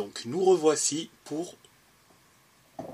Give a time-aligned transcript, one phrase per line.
[0.00, 1.58] donc nous revoici pour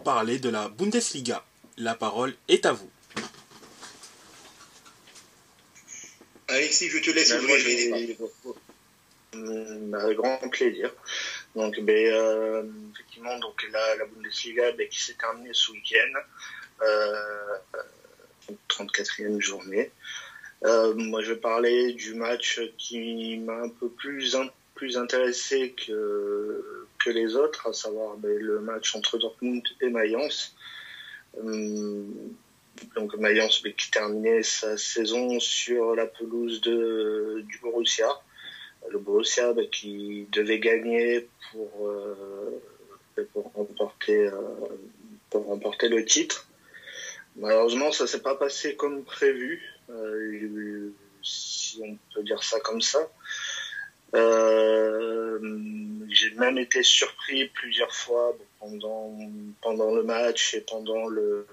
[0.04, 1.44] parler de la Bundesliga.
[1.78, 2.90] La parole est à vous.
[6.48, 8.16] Alexis, je te laisse ouvrir les
[9.94, 10.92] Avec grand plaisir.
[11.54, 16.18] Donc, ben, euh, effectivement, donc la, la Bundesliga ben, qui s'est terminée ce week-end,
[16.82, 17.58] euh,
[18.68, 19.92] 34e journée.
[20.64, 24.36] Euh, moi, je vais parler du match qui m'a un peu plus
[24.74, 30.54] plus intéressé que les autres, à savoir ben, le match entre Dortmund et Mayence.
[31.38, 32.04] Euh,
[32.94, 38.08] donc Mayence ben, qui terminait sa saison sur la pelouse de du Borussia.
[38.90, 42.60] Le Borussia ben, qui devait gagner pour euh,
[43.32, 44.32] pour remporter euh,
[45.30, 46.46] pour remporter le titre.
[47.36, 49.62] Malheureusement, ça s'est pas passé comme prévu,
[51.22, 53.10] si on peut dire ça comme ça.
[54.16, 55.38] Euh,
[56.08, 59.18] j'ai même été surpris plusieurs fois pendant
[59.60, 61.46] pendant le match et pendant le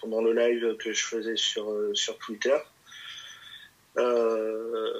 [0.00, 2.56] pendant le live que je faisais sur sur Twitter.
[3.96, 4.92] Euh,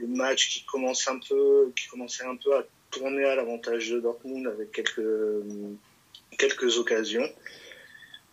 [0.00, 4.00] le match qui commence un peu qui commençait un peu à tourner à l'avantage de
[4.00, 5.02] Dortmund avec quelques
[6.38, 7.28] quelques occasions.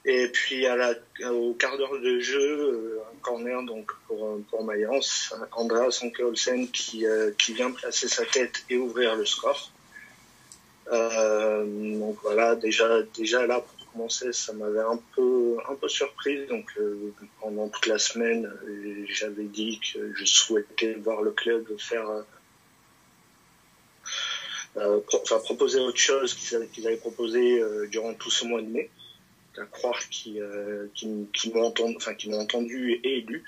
[0.08, 0.94] Et puis à la,
[1.32, 7.08] au quart d'heure de jeu, euh, un corner donc pour, pour Mayence, Andreas Anke qui,
[7.08, 9.72] euh, qui vient placer sa tête et ouvrir le score.
[10.92, 11.66] Euh,
[11.98, 16.46] donc voilà, déjà, déjà là pour commencer, ça m'avait un peu, un peu surpris.
[16.46, 18.52] Donc euh, pendant toute la semaine,
[19.10, 22.08] j'avais dit que je souhaitais voir le club faire,
[24.78, 27.60] euh, enfin proposer autre chose qu'ils avaient proposé
[27.90, 28.92] durant tout ce mois de mai
[29.60, 30.88] à croire qu'ils euh,
[31.54, 33.44] m'ont entendu, enfin entendu et lu.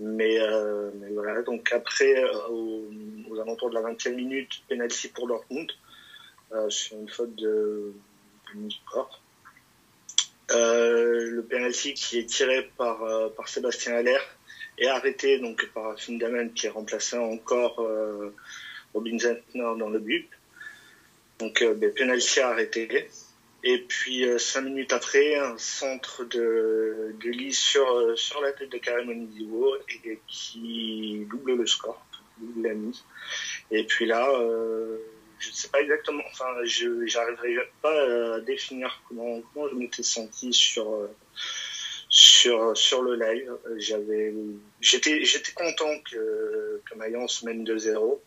[0.00, 2.88] Mais, euh, mais voilà, donc après, euh, aux,
[3.30, 5.72] aux, alentours de la 20e minute, penalty pour Dortmund
[6.52, 7.92] euh, sur une faute de,
[8.54, 8.68] de.
[10.50, 14.18] Euh, le penalty qui est tiré par, euh, par Sébastien Haller
[14.78, 18.34] est arrêté donc par Findamen qui est remplacé encore euh,
[18.94, 20.28] Robin Zentner dans le but.
[21.38, 23.08] Donc euh, ben, penalty arrêté.
[23.64, 28.52] Et puis euh, cinq minutes après, un centre de, de lit sur, euh, sur la
[28.52, 32.00] tête de Karim Onidiwo et qui double le score,
[32.38, 33.04] double la mise.
[33.72, 34.98] Et puis là, euh,
[35.40, 40.04] je ne sais pas exactement, enfin, je n'arriverai pas à définir comment, comment je m'étais
[40.04, 41.08] senti sur
[42.08, 43.52] sur sur le live.
[43.76, 44.34] J'avais,
[44.80, 48.20] j'étais j'étais content que que Mayence mène 2-0.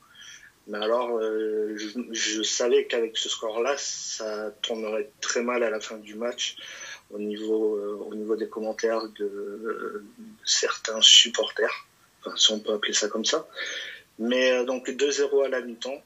[0.68, 5.80] Mais alors, euh, je, je, savais qu'avec ce score-là, ça tournerait très mal à la
[5.80, 6.56] fin du match
[7.10, 10.04] au niveau, euh, au niveau des commentaires de, de,
[10.46, 11.88] certains supporters,
[12.20, 13.48] enfin, si on peut appeler ça comme ça.
[14.20, 16.02] Mais euh, donc 2-0 à la mi-temps.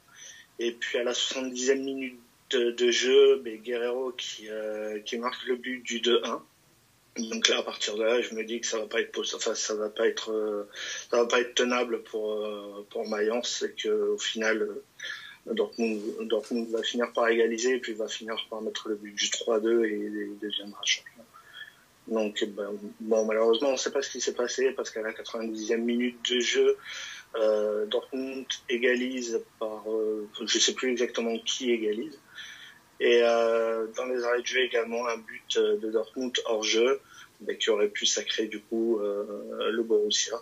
[0.58, 2.20] Et puis à la 70e minute
[2.52, 4.48] de, de jeu, ben, Guerrero qui,
[5.06, 6.40] qui marque le but du 2-1.
[7.18, 9.56] Donc là, à partir de là, je me dis que ça va pas être enfin,
[9.56, 10.70] ça va pas être, euh,
[11.10, 14.62] ça va pas être tenable pour euh, pour Mayence, et que au final,
[15.48, 19.28] euh, Dortmund, va finir par égaliser, et puis va finir par mettre le but du
[19.28, 21.24] 3-2 et il deviendra champion.
[22.08, 25.12] Donc ben, bon, malheureusement, on ne sait pas ce qui s'est passé parce qu'à la
[25.12, 26.78] 90e minute de jeu,
[27.36, 32.20] euh, Dortmund égalise par, euh, je sais plus exactement qui égalise.
[33.00, 37.02] Et euh, dans les arrêts de jeu également un but de Dortmund hors jeu
[37.42, 40.38] mais qui aurait pu sacrer du coup euh, le Borussia.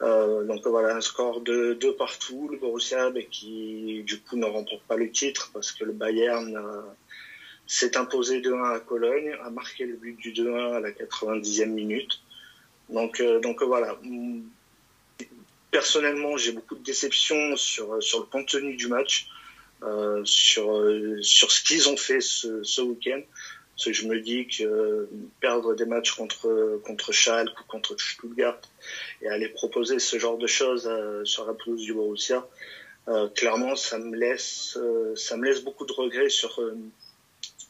[0.00, 2.48] Euh, donc voilà un score de deux partout.
[2.50, 6.58] Le Borussia mais qui du coup ne remporte pas le titre parce que le Bayern
[7.66, 12.20] s'est imposé 2-1 à Cologne, a marqué le but du 2-1 à la 90e minute.
[12.88, 13.98] Donc euh, donc voilà.
[15.70, 19.28] Personnellement, j'ai beaucoup de déceptions sur sur le contenu du match.
[19.84, 20.66] Euh, sur
[21.22, 23.20] sur ce qu'ils ont fait ce, ce week-end.
[23.74, 25.10] Parce que je me dis que euh,
[25.40, 28.60] perdre des matchs contre contre Schalke ou contre Stuttgart
[29.22, 32.46] et aller proposer ce genre de choses euh, sur la pelouse du Borussia,
[33.08, 34.78] euh, clairement, ça me laisse
[35.16, 36.60] ça me laisse beaucoup de regrets sur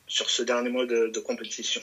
[0.06, 1.81] sur ce dernier mois de, de compétition.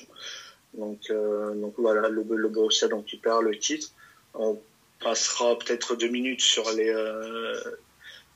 [0.75, 1.11] Donc
[1.55, 3.87] donc voilà, le, le Borussia donc qui perd le titre.
[4.35, 4.61] On
[4.99, 6.93] passera peut-être deux minutes sur les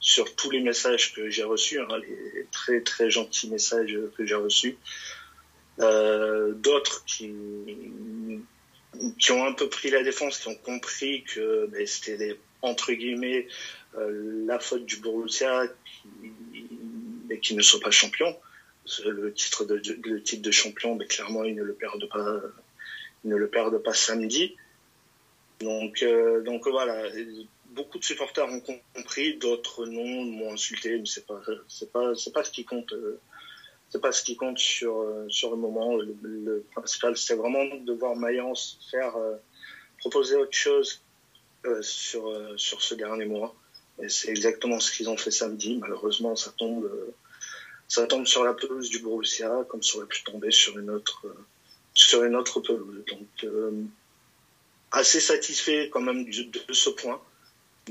[0.03, 4.35] sur tous les messages que j'ai reçus, hein, les très très gentils messages que j'ai
[4.35, 4.77] reçus.
[5.79, 7.33] Euh, D'autres qui
[9.17, 13.47] qui ont un peu pris la défense, qui ont compris que ben, c'était entre guillemets
[13.97, 16.67] euh, la faute du Borussia qui,
[17.29, 18.35] mais qui ne soit pas champion.
[19.05, 22.41] Le titre de le titre de champion, mais clairement ils ne le perdent pas,
[23.23, 24.57] ils ne le perdent pas samedi.
[25.61, 27.07] Donc euh, donc voilà,
[27.73, 28.61] beaucoup de supporters ont
[28.93, 32.93] compris, d'autres non, m'ont insulté, mais c'est pas c'est pas c'est pas ce qui compte.
[33.89, 34.93] c'est pas ce qui compte sur
[35.29, 35.95] sur le moment.
[35.97, 39.13] Le, principal, c'est vraiment de voir Mayence faire
[39.99, 41.01] proposer autre chose
[41.81, 42.23] sur
[42.57, 43.55] sur ce dernier mois.
[44.01, 45.77] Et c'est exactement ce qu'ils ont fait samedi.
[45.77, 46.89] Malheureusement, ça tombe
[47.87, 51.25] ça tombe sur la pelouse du Borussia, comme ça aurait pu tomber sur une autre
[51.93, 53.03] sur une autre pelouse.
[53.05, 53.51] Donc
[54.93, 57.19] assez satisfait quand même de, ce point,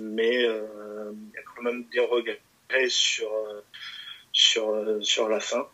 [0.01, 2.41] mais euh, il y a quand même des regrets
[2.89, 3.61] sur euh,
[4.33, 5.67] sur euh, sur la fin.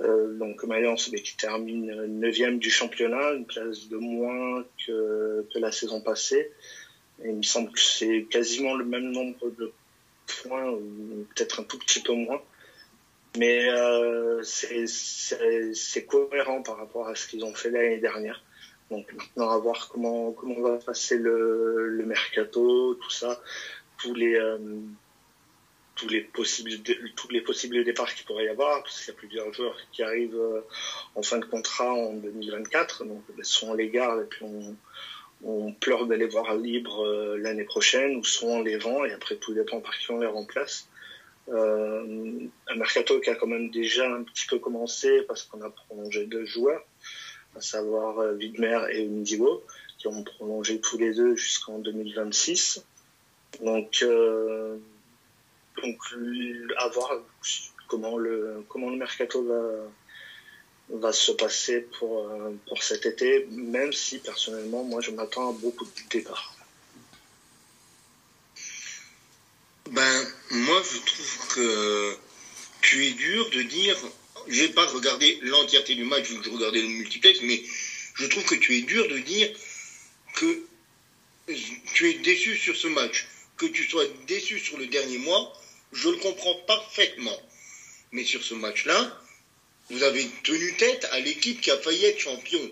[0.00, 6.00] donc Mayence qui termine 9 du championnat, une place de moins que, que la saison
[6.00, 6.52] passée.
[7.24, 9.72] Il me semble que c'est quasiment le même nombre de
[10.26, 12.42] points, ou peut-être un tout petit peu moins.
[13.38, 18.42] Mais euh, c'est cohérent par rapport à ce qu'ils ont fait l'année dernière.
[18.90, 23.40] Donc maintenant à voir comment comment va passer le, le mercato, tout ça,
[23.98, 24.58] tous les euh,
[25.96, 26.70] tous les possibles
[27.16, 30.02] tous les possibles départs qu'il pourrait y avoir, parce qu'il y a plusieurs joueurs qui
[30.02, 30.60] arrivent euh,
[31.14, 34.76] en fin de contrat en 2024, donc ben, soit on les garde et puis on,
[35.42, 39.36] on pleure d'aller voir libre euh, l'année prochaine, ou soit on les vend et après
[39.36, 40.88] tout dépend par qui on les remplace.
[41.48, 45.70] Euh, un mercato qui a quand même déjà un petit peu commencé parce qu'on a
[45.70, 46.84] prolongé deux joueurs
[47.56, 49.64] à savoir euh, Widmer et Ndigo,
[49.98, 52.84] qui ont prolongé tous les deux jusqu'en 2026.
[53.62, 54.76] Donc, euh,
[55.82, 55.98] donc
[56.76, 57.12] à voir
[57.88, 63.92] comment le, comment le mercato va, va se passer pour, euh, pour cet été, même
[63.92, 66.54] si personnellement, moi, je m'attends à beaucoup de départs.
[69.90, 72.16] Ben, moi, je trouve que
[72.82, 73.96] tu es dur de dire
[74.48, 77.62] j'ai pas regardé l'entièreté du match, je regardais le multiplex, mais
[78.14, 79.50] je trouve que tu es dur de dire
[80.34, 80.60] que
[81.94, 83.26] tu es déçu sur ce match.
[83.56, 85.52] Que tu sois déçu sur le dernier mois,
[85.92, 87.40] je le comprends parfaitement.
[88.12, 89.18] Mais sur ce match-là,
[89.90, 92.70] vous avez tenu tête à l'équipe qui a failli être champion.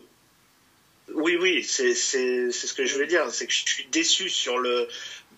[1.13, 3.31] Oui, oui, c'est ce que je veux dire.
[3.33, 4.89] C'est que je suis déçu sur le,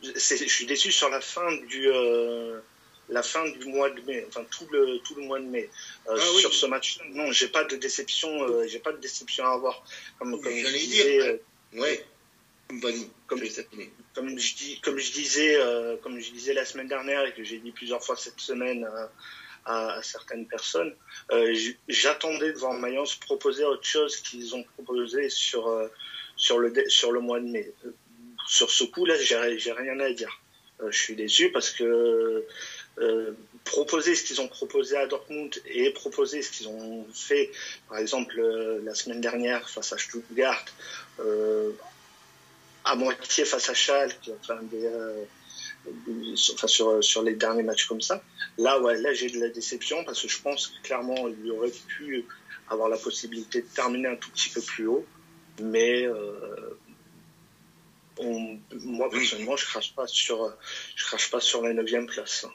[0.03, 2.61] je suis déçu sur la fin du, euh,
[3.09, 5.71] la fin du mois de mai, enfin tout le tout le mois de mai
[6.09, 6.99] euh, ah sur ce match.
[7.11, 9.85] Non, j'ai pas de déception, euh, j'ai pas de déception à avoir.
[10.19, 11.39] Comme, comme je disais, euh,
[11.75, 12.05] ouais.
[12.69, 12.81] comme,
[13.29, 13.45] comme,
[14.39, 15.59] je dis, comme je disais,
[16.03, 18.89] comme je disais la semaine dernière et que j'ai dit plusieurs fois cette semaine
[19.65, 20.95] à, à, certaines personnes,
[21.89, 25.91] j'attendais de voir Mayence proposer autre chose qu'ils ont proposé sur
[26.37, 27.73] sur le sur le mois de mai.
[28.49, 30.41] Sur ce coup-là, j'ai rien à dire.
[30.89, 32.45] je suis déçu parce que
[32.99, 33.33] euh,
[33.65, 37.51] proposer ce qu'ils ont proposé à Dortmund et proposer ce qu'ils ont fait,
[37.91, 40.65] par exemple, euh, la semaine dernière face à Stuttgart,
[41.19, 41.73] euh,
[42.85, 44.61] à moitié face à Schalke, enfin,
[46.55, 48.23] enfin sur, sur les derniers matchs comme ça.
[48.57, 51.73] Là, ouais, là j'ai de la déception parce que je pense que clairement il aurait
[51.89, 52.25] pu
[52.71, 55.05] avoir la possibilité de terminer un tout petit peu plus haut,
[55.61, 56.07] mais
[58.21, 60.51] moi personnellement je crache pas sur
[60.95, 62.47] je crache pas sur la neuvième place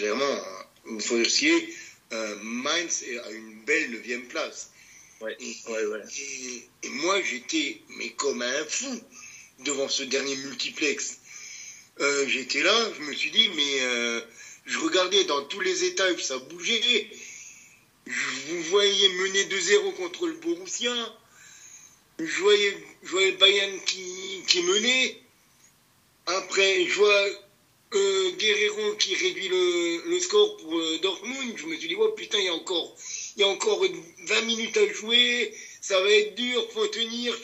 [0.00, 0.40] clairement,
[0.84, 1.74] vous Fossier,
[2.14, 4.70] euh, Mainz est à une belle neuvième place.
[5.20, 5.56] Ouais, et,
[6.82, 8.98] et, moi, j'étais, mais comme un fou,
[9.58, 11.18] devant ce dernier multiplex.
[12.00, 14.22] Euh, j'étais là, je me suis dit, mais euh,
[14.64, 17.10] je regardais dans tous les étages, ça bougeait.
[18.06, 20.94] vous voyez mener 2-0 contre le Borussia.
[22.18, 25.20] Je voyais, je voyais Bayern qui, qui menait.
[26.24, 27.49] Après, je vois
[27.94, 32.38] euh, Guerrero qui réduit le, score pour euh, Dortmund, je me suis dit, oh putain,
[32.38, 32.94] il y a encore,
[33.36, 33.84] il y a encore
[34.18, 37.36] 20 minutes à jouer, ça va être dur, faut tenir.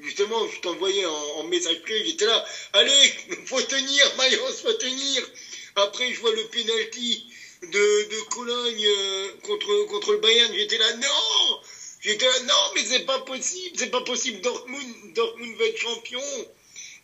[0.00, 3.12] Justement, je t'envoyais en, message privé, j'étais là, allez,
[3.46, 5.28] faut tenir, Mayence, faut tenir.
[5.76, 7.24] Après, je vois le penalty
[7.62, 11.60] de, de Cologne euh, contre, contre le Bayern, j'étais là, non
[12.00, 16.20] J'étais là, non, mais c'est pas possible, c'est pas possible, Dortmund, Dortmund va être champion.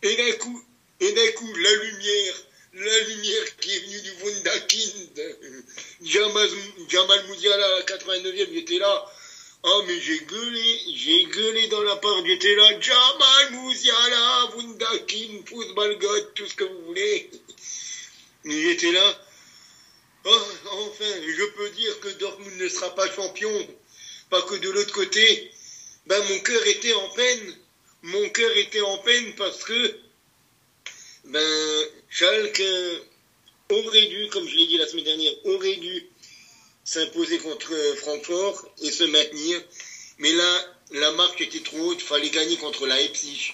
[0.03, 0.61] Et d'un coup,
[0.99, 5.37] et d'un coup, la lumière, la lumière qui est venue du Wunderkind.
[6.01, 6.49] Jamal,
[6.87, 9.11] Jamal Mouziala à la 89e, j'étais là.
[9.63, 12.79] Oh, mais j'ai gueulé, j'ai gueulé dans la part, j'étais là.
[12.79, 17.29] Jamal Mouziala, Wunderkind, football god, tout ce que vous voulez.
[18.45, 19.25] J'étais là.
[20.25, 23.67] Oh, enfin, je peux dire que Dortmund ne sera pas champion.
[24.29, 25.51] Pas que de l'autre côté.
[26.05, 27.57] Ben, mon cœur était en peine.
[28.03, 29.99] Mon cœur était en peine parce que
[31.29, 32.63] ben, Schalke
[33.69, 36.07] aurait dû, comme je l'ai dit la semaine dernière, aurait dû
[36.83, 39.61] s'imposer contre Francfort et se maintenir.
[40.17, 43.53] Mais là, la marque était trop haute, fallait gagner contre la Leipzig.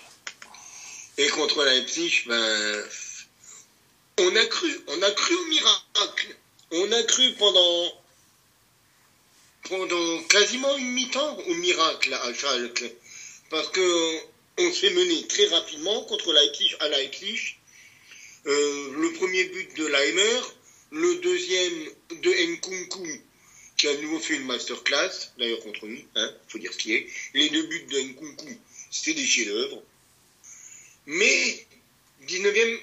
[1.17, 2.83] Et contre la Leipzig, ben,
[4.19, 6.35] on a cru, on a cru au miracle.
[6.71, 8.01] On a cru pendant,
[9.69, 12.91] pendant quasiment une mi-temps au miracle à Schalke.
[13.49, 14.19] Parce que
[14.57, 17.57] on s'est mené très rapidement contre Leipzig à Leipzig.
[18.47, 20.41] Euh, le premier but de Leimer,
[20.91, 21.89] le deuxième
[22.21, 23.21] de Nkunku,
[23.75, 26.93] qui a de nouveau fait une masterclass, d'ailleurs contre nous, hein, faut dire ce qui
[26.93, 27.07] est.
[27.33, 28.57] Les deux buts de Nkunku,
[28.91, 29.81] c'était des chefs-d'œuvre.
[31.07, 31.65] Mais,
[32.27, 32.79] 19e,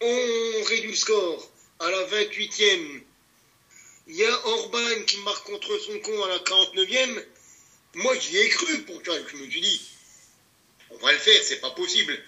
[0.00, 1.50] on réduit le score.
[1.78, 3.00] À la 28e,
[4.08, 7.24] il y a Orban qui marque contre son con à la 49e.
[7.94, 9.02] Moi, j'y ai cru pour.
[9.04, 9.90] Je me suis dit,
[10.90, 12.18] on va le faire, c'est pas possible.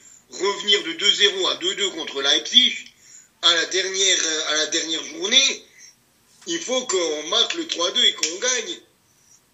[0.40, 2.74] Revenir de 2-0 à 2-2 contre Leipzig
[3.42, 5.64] à la dernière, à la dernière journée,
[6.46, 8.80] il faut qu'on marque le 3-2 et qu'on gagne.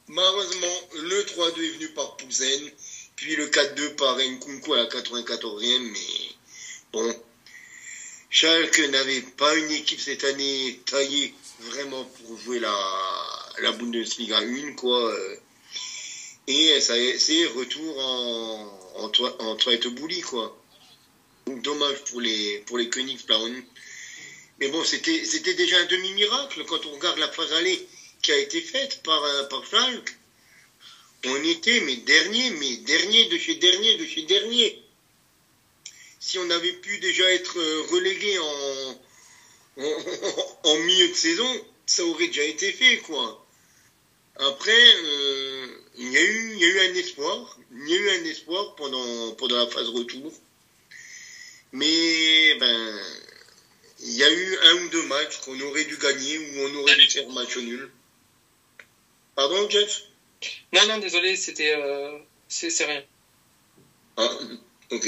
[0.09, 2.71] Malheureusement, le 3-2 est venu par Pouzen,
[3.17, 6.35] puis le 4-2 par Nkunku à la 94e, mais
[6.93, 7.23] bon.
[8.31, 15.13] Schalke n'avait pas une équipe cette année taillée vraiment pour jouer la, Bundesliga 1, quoi.
[16.47, 19.11] Et ça c'est retour en, en,
[19.41, 20.60] en Bouli, quoi.
[21.51, 23.65] Donc, dommage pour les, pour les Königsblauen.
[24.61, 27.85] Mais bon, c'était, c'était déjà un demi-miracle quand on regarde la phase allée
[28.23, 29.65] qui a été faite par, euh, par.
[31.27, 34.81] On était, mais dernier, mais dernier de chez dernier de chez dernier.
[36.21, 38.39] Si on avait pu déjà être euh, relégué
[40.63, 43.45] en, milieu de saison, ça aurait déjà été fait, quoi.
[44.37, 45.67] Après, euh,
[45.99, 47.59] il, y a eu, il y a eu un espoir.
[47.73, 50.33] Il y a eu un espoir pendant, pendant la phase retour.
[51.73, 53.01] Mais, ben,
[54.01, 56.97] il y a eu un ou deux matchs qu'on aurait dû gagner ou on aurait
[56.97, 57.91] dû faire match nul.
[59.35, 60.03] Pardon, Jeff?
[60.73, 61.75] Non, non, désolé, c'était.
[61.75, 63.05] Euh, c'est rien.
[64.17, 64.31] Ah,
[64.91, 65.07] ok.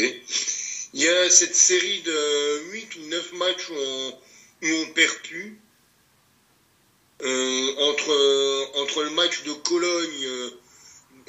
[0.95, 4.19] Il y a cette série de 8 ou 9 matchs où on,
[4.63, 5.59] où on perd plus.
[7.23, 10.51] Euh, entre, entre le match de Cologne euh,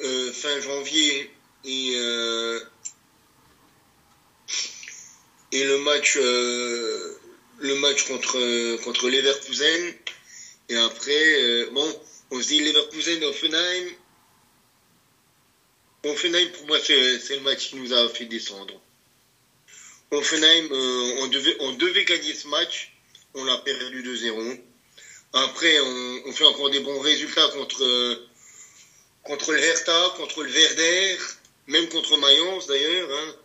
[0.00, 1.30] euh, fin janvier
[1.64, 1.94] et,
[5.54, 9.94] et le match le match contre, contre Leverkusen.
[10.68, 13.86] Et après, bon, on se dit Leverkusen, Offenheim.
[16.04, 18.78] Offenheim, pour moi, c'est le match qui nous a fait descendre.
[20.10, 20.68] Offenheim,
[21.20, 22.94] on, devait, on devait gagner ce match
[23.34, 24.60] on l'a perdu 2-0.
[25.32, 28.26] Après, on, fait encore des bons résultats contre,
[29.24, 31.18] contre le Hertha, contre le Verder,
[31.66, 33.08] même contre Mayence d'ailleurs.
[33.10, 33.36] Hein.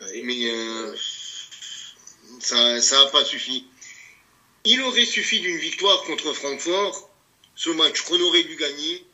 [0.00, 0.96] Mais euh,
[2.40, 3.64] ça n'a pas suffi.
[4.64, 7.10] Il aurait suffi d'une victoire contre Francfort.
[7.54, 9.04] Ce match qu'on aurait dû gagner.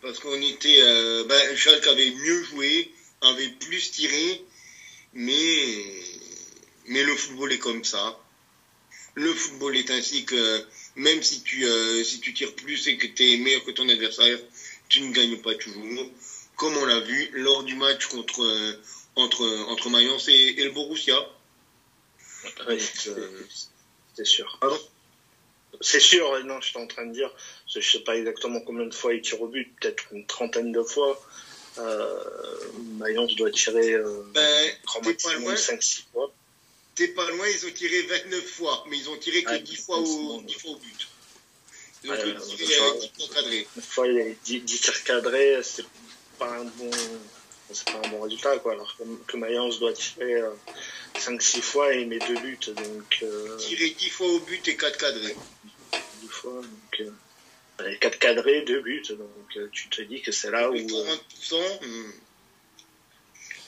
[0.00, 0.80] Parce qu'on était.
[0.80, 4.42] Euh, ben, Schalke avait mieux joué, avait plus tiré.
[5.12, 6.02] Mais
[6.86, 8.18] mais le football est comme ça.
[9.14, 10.64] Le football est ainsi que
[10.96, 13.88] même si tu, euh, si tu tires plus et que tu es meilleur que ton
[13.88, 14.38] adversaire,
[14.88, 16.10] tu ne gagnes pas toujours.
[16.62, 18.80] Comme on l'a vu lors du match contre, euh,
[19.16, 21.18] entre, entre Mayence et, le Borussia.
[22.68, 22.80] Oui,
[24.14, 24.60] c'est sûr.
[25.80, 27.34] c'est sûr, non, je suis en train de dire,
[27.66, 30.70] je ne sais pas exactement combien de fois il tire au but, peut-être une trentaine
[30.70, 31.20] de fois.
[31.78, 32.22] Euh,
[32.96, 36.32] Mayence doit tirer euh, ben, 5-6 fois.
[36.94, 39.98] T'es pas loin, ils ont tiré 29 fois, mais ils ont tiré que 10, fois
[39.98, 41.08] au, 10 fois au but.
[42.04, 42.56] Ils ont tiré 10
[43.16, 43.66] fois cadrés.
[43.74, 45.84] Une fois, il y a 10, tirs cadrés, c'est
[46.38, 46.90] pas un bon,
[47.70, 48.72] c'est pas un bon résultat, quoi.
[48.72, 50.42] Alors que, que Mayence doit tirer
[51.16, 53.18] 5-6 euh, fois et met 2 buts, donc.
[53.22, 53.56] Euh...
[53.56, 55.36] Tirer 10 fois au but et 4 cadrés.
[56.22, 57.00] 10 fois, donc.
[57.00, 57.10] Euh...
[58.00, 60.74] 4 cadrés, 2 buts, donc euh, tu te dis que c'est là où.
[60.74, 62.12] 40%, euh, hmm.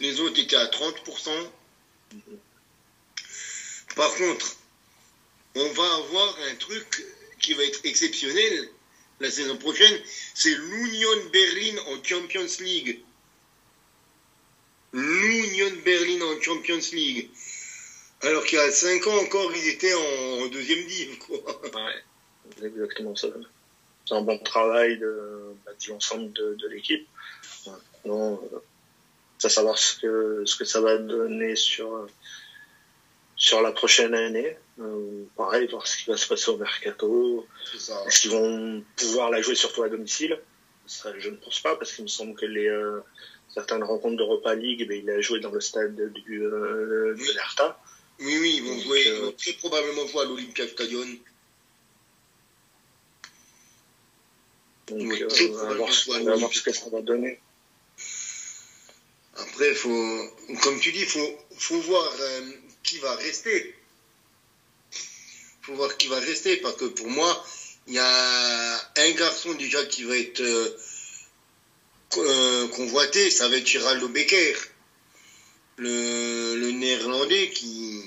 [0.01, 1.31] les autres étaient à 30%.
[2.13, 2.39] Mm -hmm.
[3.97, 4.57] Par contre,
[5.55, 7.05] on va avoir un truc
[7.41, 8.69] qui va être exceptionnel
[9.21, 10.01] la saison prochaine,
[10.35, 13.01] c'est l'Union Berlin en Champions League.
[14.93, 17.31] L'Union Berlin en Champions League.
[18.23, 21.19] Alors qu'il y a 5 ans encore, ils étaient en, deuxième div.
[21.19, 21.61] Quoi.
[21.75, 23.29] Ouais, exactement ça.
[24.07, 27.07] C'est un bon travail de, bah, l'ensemble de, l'équipe.
[28.05, 28.59] Non, euh,
[29.39, 32.07] ça savoir ce que, ce que ça va donner sur,
[33.37, 34.57] sur la prochaine année.
[34.81, 37.47] Euh, pareil, voir ce qui va se passer au mercato.
[37.75, 40.41] Est-ce qu'ils vont pouvoir la jouer surtout à domicile?
[40.87, 43.01] Ça, Je ne pense pas, parce qu'il me semble que les euh,
[43.55, 47.81] certaines rencontres d'Europa League, eh il a joué dans le stade du, euh, de l'Arta.
[48.21, 51.07] Oui, oui, ils vont jouer, euh, très probablement jouer à l'Olympia Stadion.
[54.89, 57.41] Donc, on va voir, ce que ça va donner.
[59.37, 60.31] Après, faut,
[60.63, 62.13] comme tu dis, il faut, faut voir
[62.85, 63.75] qui va rester.
[64.93, 67.45] Il faut voir qui va rester, parce que pour moi,
[67.87, 70.71] Il y a un garçon déjà qui va être euh,
[72.17, 74.55] euh, convoité, ça va être Geraldo Becker,
[75.77, 78.01] le, néerlandais qui,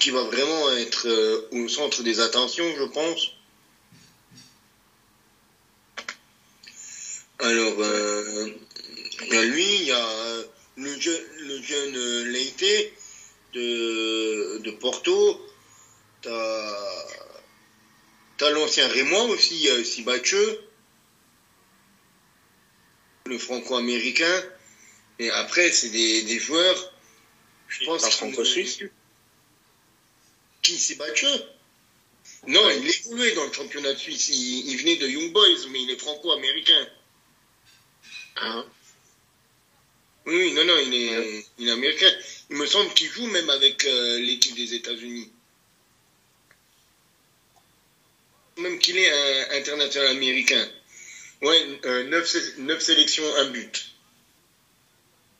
[0.00, 3.30] qui va vraiment être euh, au centre des attentions, je pense.
[7.38, 7.76] Alors,
[9.30, 10.44] y a lui, il y a
[10.76, 12.92] le, jeune, le jeune Leite
[13.52, 15.40] de, de Porto.
[16.22, 17.16] T'as
[18.40, 20.60] as, l'ancien Rémois aussi, Sibacheux,
[23.26, 24.44] le franco-américain.
[25.18, 26.92] Et après, c'est des, des joueurs,
[27.68, 28.80] je pense, franco-suisse
[30.62, 31.42] Qui Sibacheux
[32.48, 34.28] Non, il évoluait dans le championnat de Suisse.
[34.28, 36.86] Il, il venait de Young Boys, mais il est franco-américain.
[38.36, 38.66] Hein
[40.26, 42.10] Oui, non, non, il est, il est américain.
[42.50, 45.30] Il me semble qu'il joue même avec euh, l'équipe des États-Unis.
[48.58, 50.68] Même qu'il est un international américain.
[51.42, 53.92] Ouais, euh, 9, sélections, un but.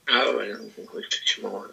[0.09, 0.50] Ah ouais,
[0.99, 1.64] effectivement.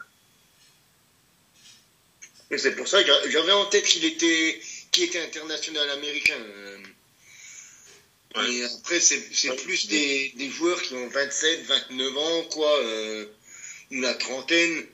[2.58, 6.38] c'est pour ça que j'a- j'avais en tête qu'il était, qu'il était international américain.
[6.40, 6.78] euh.
[8.36, 8.54] Ouais.
[8.54, 13.26] Et après, c'est plus des, des joueurs qui ont 27, 29 ans, quoi, euh,
[13.92, 14.86] ou la trentaine,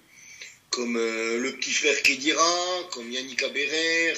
[0.70, 4.14] comme euh, le petit frère Kedira, comme Yannick Aberer,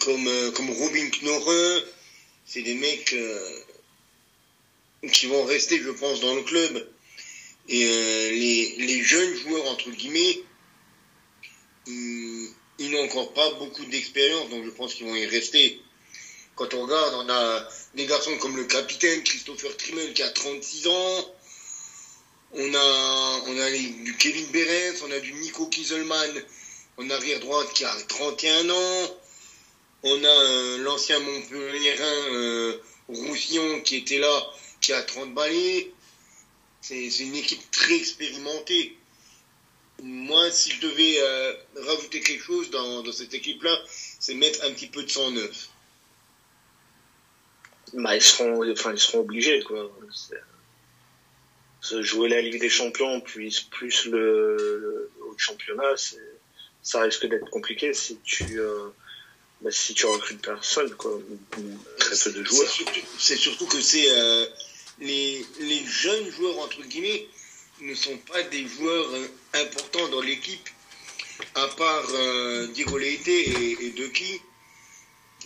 [0.00, 1.84] comme, euh, comme Robin Knorre.
[2.44, 3.60] C'est des mecs euh,
[5.12, 6.88] qui vont rester, je pense, dans le club.
[7.68, 10.40] Et euh, les, les jeunes joueurs, entre guillemets,
[11.86, 12.48] ils,
[12.78, 15.80] ils n'ont encore pas beaucoup d'expérience, donc je pense qu'ils vont y rester.
[16.54, 20.86] Quand on regarde, on a des garçons comme le capitaine Christopher Trimmel qui a 36
[20.86, 21.34] ans.
[22.54, 26.42] On a, on a du Kevin Behrens, on a du Nico Kieselman
[26.98, 29.16] en arrière droite qui a 31 ans.
[30.02, 34.46] On a euh, l'ancien Montpellierin euh, Roussillon qui était là,
[34.80, 35.90] qui a 30 balais.
[36.82, 38.98] C'est une équipe très expérimentée.
[40.02, 43.74] Moi, si je devais euh, rajouter quelque chose dans, dans cette équipe-là,
[44.18, 45.68] c'est mettre un petit peu de sang neuf.
[47.94, 49.90] Bah, ils seront, enfin, ils seront obligés, quoi.
[50.14, 50.40] C'est-
[51.80, 56.16] Se jouer la Ligue des Champions, puis plus le, le championnat, c'est,
[56.82, 58.88] ça risque d'être compliqué si tu, euh,
[59.60, 62.68] bah, si tu recrutes personne, quoi, ou- ou très peu de joueurs.
[63.18, 64.46] c'est surtout que c'est euh,
[65.00, 67.26] les, les jeunes joueurs, entre guillemets,
[67.80, 70.68] ne sont pas des joueurs euh, importants dans l'équipe,
[71.56, 74.40] à part euh, Diego Leite et, et Ducky,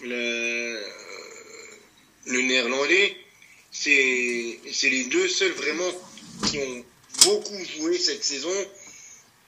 [0.02, 0.82] le,
[2.26, 3.16] le néerlandais.
[3.70, 4.58] C'est
[4.90, 5.92] les deux seuls vraiment
[6.48, 6.84] qui ont
[7.24, 8.54] beaucoup joué cette saison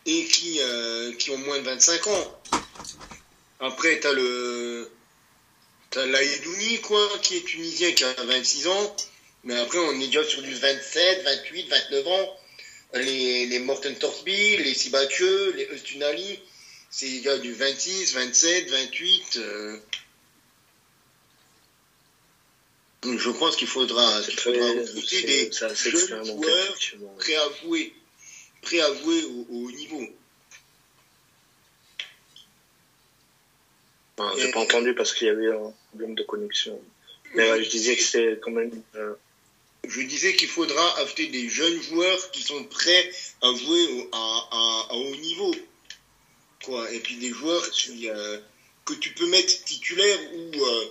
[0.06, 2.40] et qui, euh, ont moins de 25 ans.
[3.60, 4.90] Après, tu as le.
[5.90, 8.96] T'as Laïdouni, quoi, qui est tunisien, qui a 26 ans.
[9.44, 12.36] Mais après, on est déjà sur du 27, 28, 29 ans.
[12.94, 16.40] Les, les Morten Torsby, les Sibacheux, les Eustunali,
[16.90, 19.36] c'est déjà du 26, 27, 28.
[19.36, 19.78] euh.
[23.04, 26.76] Je pense qu'il faudra, C'est il faudra recruter c'est- des c'est jeunes joueurs
[28.80, 30.02] à jouer au, au haut niveau.
[34.16, 36.80] Enfin, j'ai pas entendu parce qu'il y avait un problème de connexion.
[37.34, 39.14] Mais ouais, je disais que c'était quand même, euh,
[39.86, 43.10] Je disais qu'il faudra acheter des jeunes joueurs qui sont prêts
[43.42, 44.16] à jouer à,
[44.50, 45.54] à- à haut niveau.
[46.64, 46.90] Quoi.
[46.92, 48.38] Et puis des joueurs qui, euh,
[48.84, 50.84] que tu peux mettre titulaires ou euh,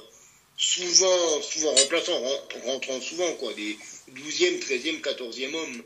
[0.57, 3.53] souvent, souvent remplaçants, ren- rentrant souvent, quoi.
[3.53, 3.77] Des
[4.11, 5.83] 12e, 13e, 14e hommes.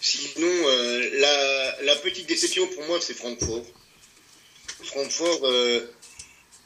[0.00, 3.64] Sinon, euh, la, petite déception pour moi, c'est Francfort.
[4.84, 5.92] Francfort, euh,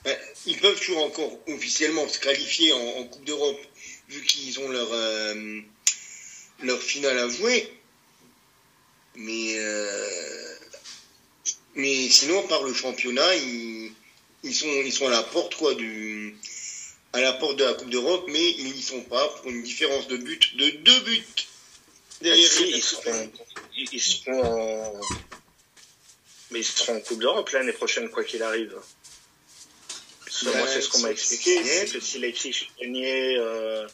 [0.04, 3.60] ben, ils peuvent toujours encore officiellement se qualifier en, Coupe d'Europe,
[4.08, 5.60] vu qu'ils ont leur, euh,
[6.62, 7.72] leur finale à jouer.
[9.16, 9.56] Mais,
[11.74, 13.92] mais sinon, par le championnat, ils,
[14.42, 16.36] ils, sont, ils sont à la porte quoi, du,
[17.12, 20.06] à la porte de la Coupe d'Europe, mais ils n'y sont pas pour une différence
[20.08, 21.24] de but de deux buts.
[22.20, 23.30] Derrière si, ils seront,
[23.76, 25.00] ils, seront en,
[26.50, 28.74] mais ils seront en Coupe d'Europe l'année prochaine, quoi qu'il arrive.
[30.24, 33.86] Parce que Ouais, moi, c'est ce qu'on m'a expliqué, c'est- que si Leipzig gagnait, euh,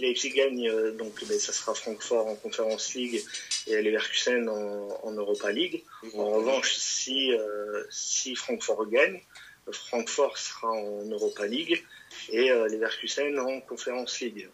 [0.00, 3.22] Leipzig gagne, euh, donc, ben, ça sera Francfort en Conference League
[3.66, 5.84] et Leverkusen en, en Europa League.
[6.14, 9.20] En revanche, si, euh, si Francfort gagne,
[9.70, 11.84] Francfort sera en Europa League
[12.30, 14.48] et euh, Leverkusen en Conference League.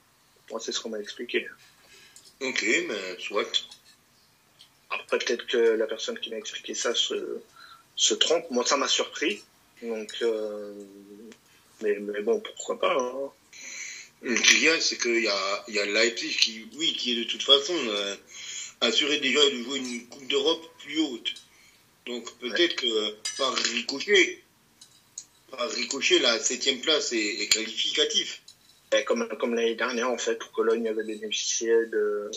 [0.50, 1.48] Moi, c'est ce qu'on m'a expliqué.
[2.40, 3.46] Ok, ben, soit.
[4.90, 7.40] après, peut-être que la personne qui m'a expliqué ça se,
[7.96, 8.50] se trompe.
[8.50, 9.42] Moi, ça m'a surpris.
[9.82, 10.72] Donc, euh,
[11.80, 12.96] mais, mais bon, pourquoi pas.
[12.96, 13.30] Hein.
[14.22, 17.12] Le qu'il y a, c'est qu'il y a, il y a Leipzig qui, oui, qui
[17.12, 18.16] est de toute façon euh,
[18.80, 21.34] assuré déjà de jouer une Coupe d'Europe plus haute.
[22.06, 24.42] Donc peut-être que par ricochet,
[25.50, 28.42] par ricochet, la septième place est, est qualificatif.
[28.94, 32.30] Et Comme, comme l'année dernière, en fait, où Cologne avait bénéficié de,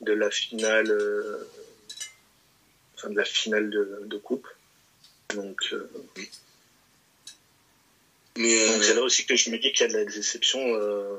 [0.00, 1.48] de la finale, euh,
[2.96, 4.48] enfin de la finale de, de coupe.
[5.34, 5.88] Donc, euh,
[8.36, 10.60] Mais euh, c'est là aussi que je me dis qu'il y a de la déception
[10.60, 11.16] euh,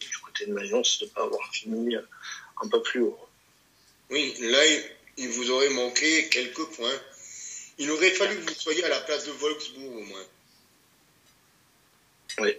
[0.00, 3.18] du côté de Mayence de ne pas avoir fini un peu plus haut.
[4.10, 4.58] oui, là,
[5.16, 7.00] il, vous aurait manqué quelques points.
[7.78, 10.26] Il aurait fallu que vous soyez à la place de Wolfsburg au moins.
[12.38, 12.52] Oui.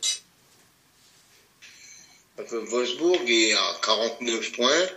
[2.37, 4.89] Parce que Wolfsburg est à 49 points.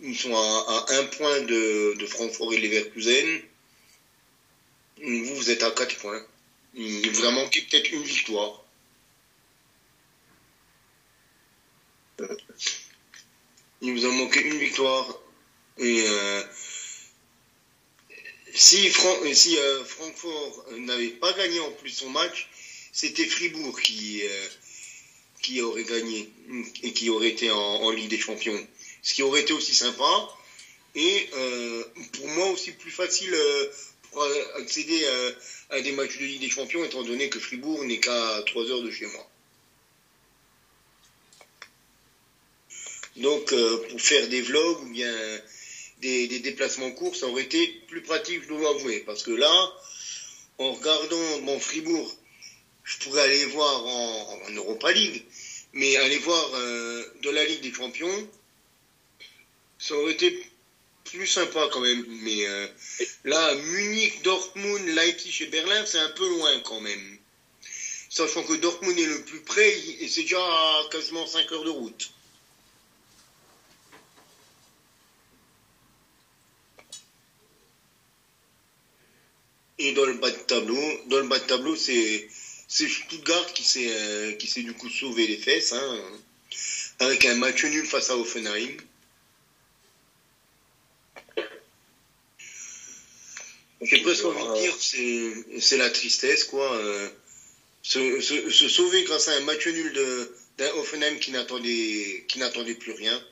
[0.00, 3.42] Ils sont à, à un point de, de Francfort et Leverkusen.
[5.02, 6.24] Vous, vous êtes à 4 points.
[6.76, 8.64] Il vous a manqué peut-être une victoire.
[13.80, 15.20] Il vous a manqué une victoire.
[15.78, 16.42] Et euh,
[18.54, 22.48] si, Fran- si euh, Francfort n'avait pas gagné en plus son match,
[22.92, 24.48] c'était Fribourg qui, euh,
[25.42, 26.30] qui aurait gagné
[26.82, 28.66] et qui aurait été en, Ligue des Champions.
[29.02, 30.28] Ce qui aurait été aussi sympa
[30.94, 33.66] et euh, pour moi aussi plus facile euh,
[34.22, 35.32] euh, accéder euh,
[35.70, 38.82] à des matchs de Ligue des Champions étant donné que Fribourg n'est qu'à 3 heures
[38.82, 39.30] de chez moi.
[43.16, 45.40] Donc euh, pour faire des vlogs ou bien
[46.00, 49.00] des, déplacements courts, ça aurait été plus pratique, je dois avouer.
[49.00, 49.72] Parce que là,
[50.58, 52.14] en regardant mon Fribourg,
[52.82, 55.24] je pourrais aller voir en, en Europa League,
[55.72, 58.28] mais aller voir euh, de la Ligue des Champions,
[59.78, 60.42] ça aurait été
[61.14, 62.04] plus sympa quand même.
[62.22, 62.66] Mais euh,
[63.24, 67.18] là, Munich, Dortmund, Leipzig et Berlin, c'est un peu loin quand même.
[68.10, 71.70] Sachant que Dortmund est le plus près et c'est déjà à quasiment 5 heures de
[71.70, 72.10] route.
[79.78, 82.28] Et dans le bas de tableau, dans le bas de tableau, c'est
[82.68, 86.00] Stuttgart qui s'est euh, qui s'est du coup sauvé les fesses, hein,
[87.00, 88.76] avec un match nul face à Offenheim.
[93.84, 96.74] J'ai presque envie de dire, c'est la tristesse, quoi.
[96.76, 97.08] euh,
[97.82, 99.92] se, se, se sauver grâce à un match nul
[100.58, 103.22] d'un Offenheim qui n'attendait qui n'attendait plus rien.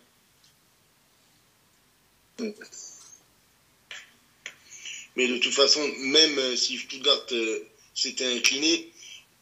[5.17, 7.61] Mais de toute façon, même euh, si Stuttgart euh,
[7.95, 8.91] s'était incliné,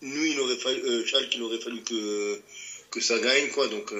[0.02, 2.40] nous, il aurait fallu, euh, Schalke, il aurait fallu que,
[2.90, 3.68] que ça gagne, quoi.
[3.68, 3.92] Donc,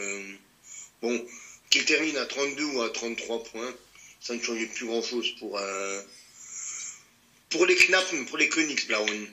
[1.01, 1.27] bon,
[1.71, 3.75] qu'il termine à 32 ou à 33 points,
[4.21, 6.03] ça ne changeait plus grand chose pour, euh,
[7.51, 9.27] pour les Knappen, pour les Königsblauen,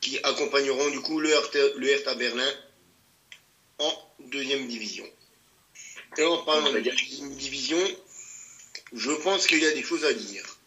[0.00, 2.52] qui accompagneront du coup le Hertha, Berlin
[3.78, 5.06] en deuxième division.
[6.18, 7.78] Et en parlant de deuxième division,
[8.92, 10.58] je pense qu'il y a des choses à dire.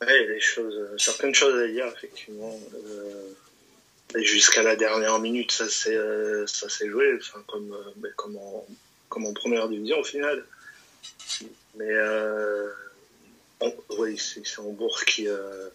[0.00, 2.60] Ouais, il y a des choses, euh, certaines choses à dire, effectivement.
[2.74, 3.32] Euh,
[4.22, 6.46] jusqu'à la dernière minute, ça s'est euh,
[6.86, 8.66] joué, enfin, comme, ben, comme, en,
[9.08, 10.44] comme en première division au final.
[11.76, 12.70] Mais euh,
[13.98, 15.68] oui, c'est Hambourg qui, euh,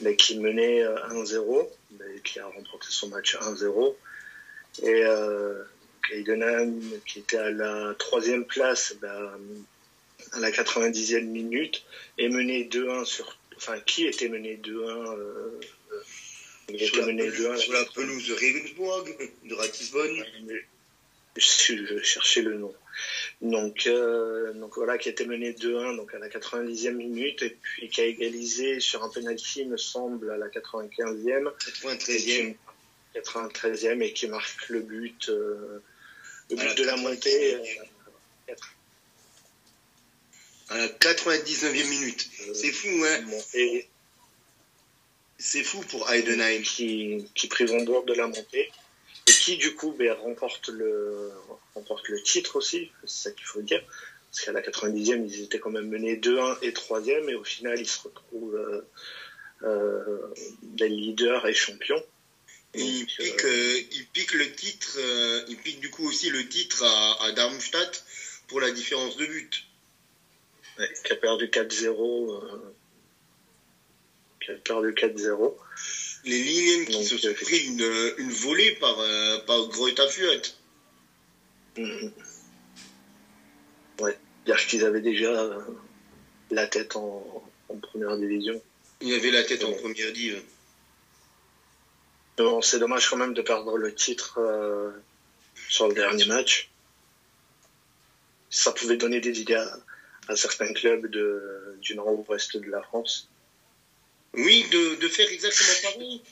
[0.00, 3.94] mais qui menait euh, 1-0, mais qui a remporté son match 1-0.
[4.82, 5.62] Et euh,
[6.10, 9.38] Heidenheim, qui était à la troisième place, ben,
[10.32, 11.84] à la 90e minute,
[12.18, 15.60] est mené 2-1 sur enfin qui était mené 2-1 euh,
[16.68, 20.24] il Sur était la, mené 2-1 sur la pelouse de Regensburg, de Ratisbonne.
[21.36, 22.74] je, je cherchais le nom
[23.42, 27.88] donc donc donc voilà qui était mené 2-1 donc à la 90e minute et puis
[27.88, 32.54] qui a égalisé sur un penalty me semble à la 95e 93e.
[33.14, 35.82] 93e et qui marque le but euh,
[36.50, 37.00] le but la de la 99e.
[37.02, 38.54] montée euh,
[40.68, 42.30] À la 99e minute.
[42.54, 43.20] C'est fou, hein
[45.38, 46.62] C'est fou pour Heidenheim.
[46.62, 48.70] qui, qui prive Hambourg de la montée
[49.28, 51.30] et qui du coup ben, remporte le
[51.74, 53.82] remporte le titre aussi, c'est ça qu'il faut dire.
[54.30, 57.78] Parce qu'à la 90e, ils étaient quand même menés 2-1 et 3e, et au final,
[57.78, 58.80] ils se retrouvent euh,
[59.62, 60.32] euh,
[60.62, 62.02] des leaders et champions.
[62.74, 66.30] Et il pique, euh, euh, il pique le titre, euh, il pique du coup aussi
[66.30, 68.02] le titre à, à Darmstadt
[68.48, 69.64] pour la différence de but.
[70.78, 72.32] ouais, qui a perdu 4-0.
[72.32, 72.74] euh,
[74.40, 75.54] qui a perdu 4-0.
[76.24, 80.56] Les Lilien qui se sont euh, pris une, une volée par, euh, par Greuther Fürth.
[81.76, 82.12] Mhm.
[84.00, 85.60] Ouais, dire qu'ils avaient déjà euh,
[86.50, 87.42] la tête en,
[87.80, 88.60] première division.
[89.00, 90.42] Il avait la tête en première division.
[92.60, 94.90] c'est dommage quand même de perdre le titre euh,
[95.68, 96.70] sur le dernier match.
[98.50, 99.54] Ça pouvait donner des idées
[100.28, 103.28] à, certains clubs de, du nord-ouest de la France.
[104.34, 106.22] Oui, de, de faire exactement pareil.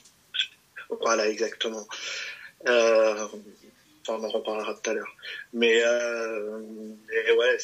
[1.01, 1.87] Voilà, exactement.
[2.67, 3.27] Euh,
[4.07, 5.15] on en reparlera tout à l'heure.
[5.53, 6.59] Mais, euh,
[7.35, 7.57] ouais,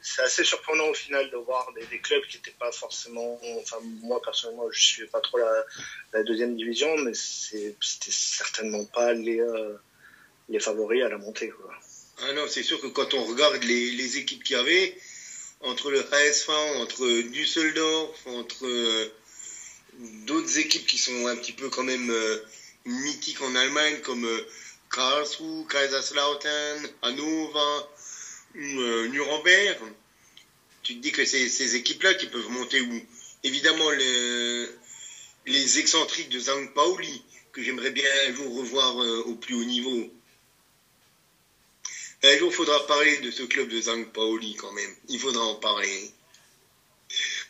[0.00, 3.40] c'est assez surprenant au final de voir des, clubs qui n'étaient pas forcément.
[4.02, 9.40] Moi personnellement, je ne suis pas trop la, deuxième division, mais c'était certainement pas les,
[9.40, 9.74] euh,
[10.48, 11.52] les favoris à la montée.
[12.22, 14.96] Ah non, c'est sûr que quand on regarde les, les équipes qu'il y avait,
[15.60, 19.12] entre le HSV, entre Düsseldorf, entre
[20.26, 22.38] d'autres équipes qui sont un petit peu quand même euh,
[22.84, 24.28] mythiques en Allemagne, comme
[24.90, 27.86] Karlsruhe, Kaiserslautern, Hannover,
[28.56, 29.78] euh, Nuremberg.
[30.82, 33.02] Tu te dis que c'est ces équipes-là qui peuvent monter où
[33.44, 34.68] Évidemment, les,
[35.46, 39.64] les excentriques de Zhang Paoli, que j'aimerais bien un jour revoir euh, au plus haut
[39.64, 40.12] niveau.
[42.22, 44.94] Un jour, il faudra parler de ce club de Zhang Paoli quand même.
[45.08, 46.12] Il faudra en parler.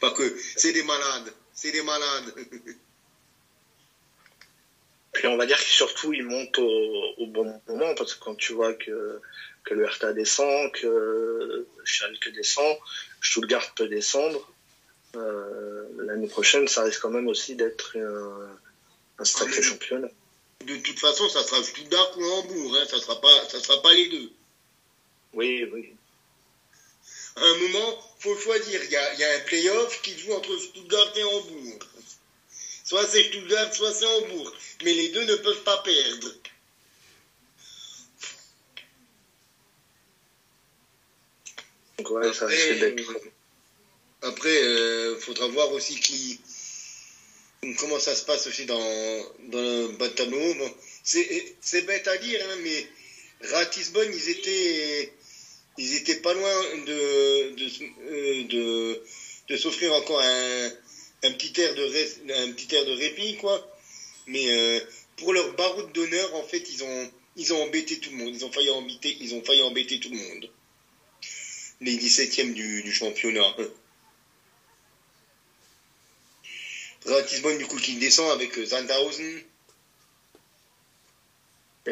[0.01, 1.35] Parce que c'est des malades.
[1.63, 2.35] C'est des malades.
[5.23, 8.53] Et on va dire que surtout, il monte au, bon moment, parce que quand tu
[8.53, 9.21] vois que,
[9.63, 12.77] que le Hertha descend, que Schalke descend,
[13.21, 14.53] Stuttgart peut descendre,
[15.15, 18.59] euh, l'année prochaine, ça risque quand même aussi d'être un,
[19.21, 20.09] un sacré ah, championnat.
[20.67, 23.93] De toute façon, ça sera Stuttgart ou Hambourg, hein, ça sera pas, ça sera pas
[23.93, 24.33] les deux.
[25.33, 25.95] Oui, oui.
[27.37, 28.83] À un moment, faut choisir.
[28.85, 31.79] Il y a, y a un playoff qui joue entre Stuttgart et Hambourg.
[32.85, 34.53] Soit c'est Stuttgart, soit c'est Hambourg.
[34.85, 36.35] Mais les deux ne peuvent pas perdre.
[42.11, 42.47] Ouais, ça
[44.23, 46.41] Après, il euh, faudra voir aussi qui,
[47.79, 48.79] comment ça se passe aussi dans,
[49.49, 50.55] dans le bas de tableau.
[51.05, 52.87] c'est bête à dire, hein, mais
[53.49, 55.13] Ratisbonne, ils étaient,
[55.79, 57.71] ils étaient pas loin de, de,
[58.11, 59.03] euh, de,
[59.49, 60.71] de s'offrir encore un,
[61.25, 61.85] un petit air de
[62.33, 63.69] un petit air de répit quoi.
[64.27, 64.81] Mais euh,
[65.17, 68.35] pour leur baroud d'honneur, en fait, ils ont ils ont embêté tout le monde.
[68.35, 70.51] Ils ont failli embêter ils ont failli embêter tout le monde.
[71.81, 73.57] Les 17e du, championnat.
[77.05, 79.27] Ratisbonne du coup qui descend avec euh, Zandhausen.
[79.27, 79.47] Et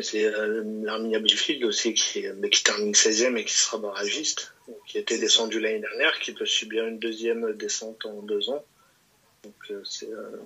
[0.03, 4.55] c'est euh, l'Arminia Bielefeld aussi qui, qui termine 16e et qui sera barragiste,
[4.87, 8.65] qui était descendu l'année dernière, qui peut subir une deuxième descente en deux ans.
[9.43, 10.37] Donc euh, euh,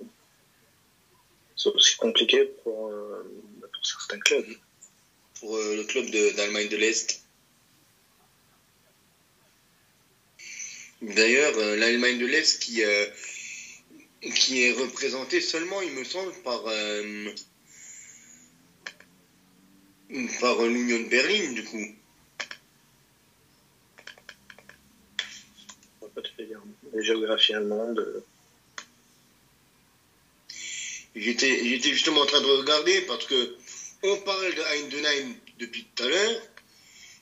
[1.55, 3.23] c'est aussi compliqué pour, euh,
[3.61, 4.45] pour, certains clubs.
[5.39, 7.21] Pour le club d'Allemagne de, l'Est.
[11.01, 12.81] D'ailleurs, l'Allemagne de l'Est qui,
[14.33, 16.63] qui est représentée seulement, il me semble, par,
[20.39, 21.95] par l'Union de Berlin, du coup.
[26.01, 26.61] On va pas te dire.
[26.93, 28.23] La géographie allemande.
[31.15, 33.55] J'étais, justement en train de regarder parce que
[34.03, 36.41] on parle de Heidenheim depuis tout à l'heure,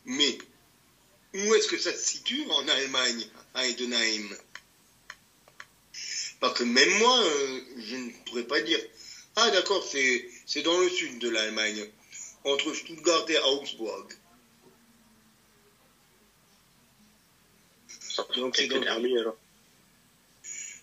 [0.06, 0.38] mais
[1.34, 4.36] où est-ce que ça se situe en Allemagne, Heidenheim?
[6.40, 8.80] Parce que même moi, euh, je ne pourrais pas dire.
[9.36, 11.86] Ah d'accord, c'est, c'est dans le sud de l'Allemagne,
[12.46, 14.14] entre Stuttgart et Augsburg.
[18.36, 19.38] Donc c'est dans alors.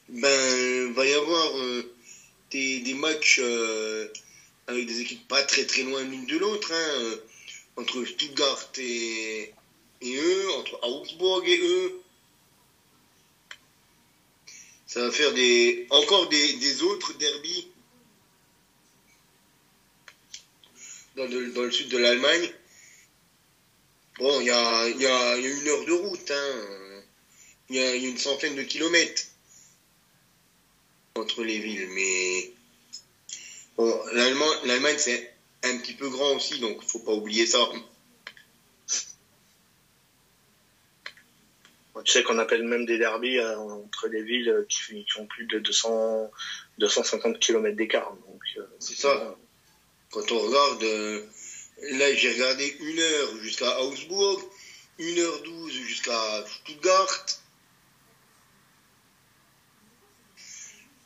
[0.08, 1.56] Ben, va y avoir.
[1.58, 1.94] Euh,
[2.50, 4.08] des, matchs euh,
[4.66, 7.16] avec des équipes pas très très loin l'une de l'autre, hein, euh,
[7.76, 9.52] entre Stuttgart et,
[10.02, 12.00] eux, entre Augsburg et eux.
[14.86, 17.68] Ça va faire des, encore des, autres derbies
[21.28, 22.50] dans, le sud de l'Allemagne.
[24.18, 24.86] Bon, il y a,
[25.36, 27.02] une heure de route, hein.
[27.68, 29.22] il y a une centaine de kilomètres
[31.14, 31.88] entre les villes.
[31.90, 32.52] Mais
[34.12, 37.58] l'Allemagne, c'est un petit peu grand aussi, donc il faut pas oublier ça.
[42.04, 45.58] Tu sais qu'on appelle même des derbies euh, entre des villes qui, ont plus de
[45.58, 46.30] 200,
[46.78, 48.16] 250 km d'écart.
[48.56, 49.36] Euh, c'est ça.
[50.10, 51.26] Quand on regarde, euh,
[51.82, 54.42] là j'ai regardé une heure jusqu'à Augsbourg,
[54.98, 57.26] une heure douze jusqu'à Stuttgart,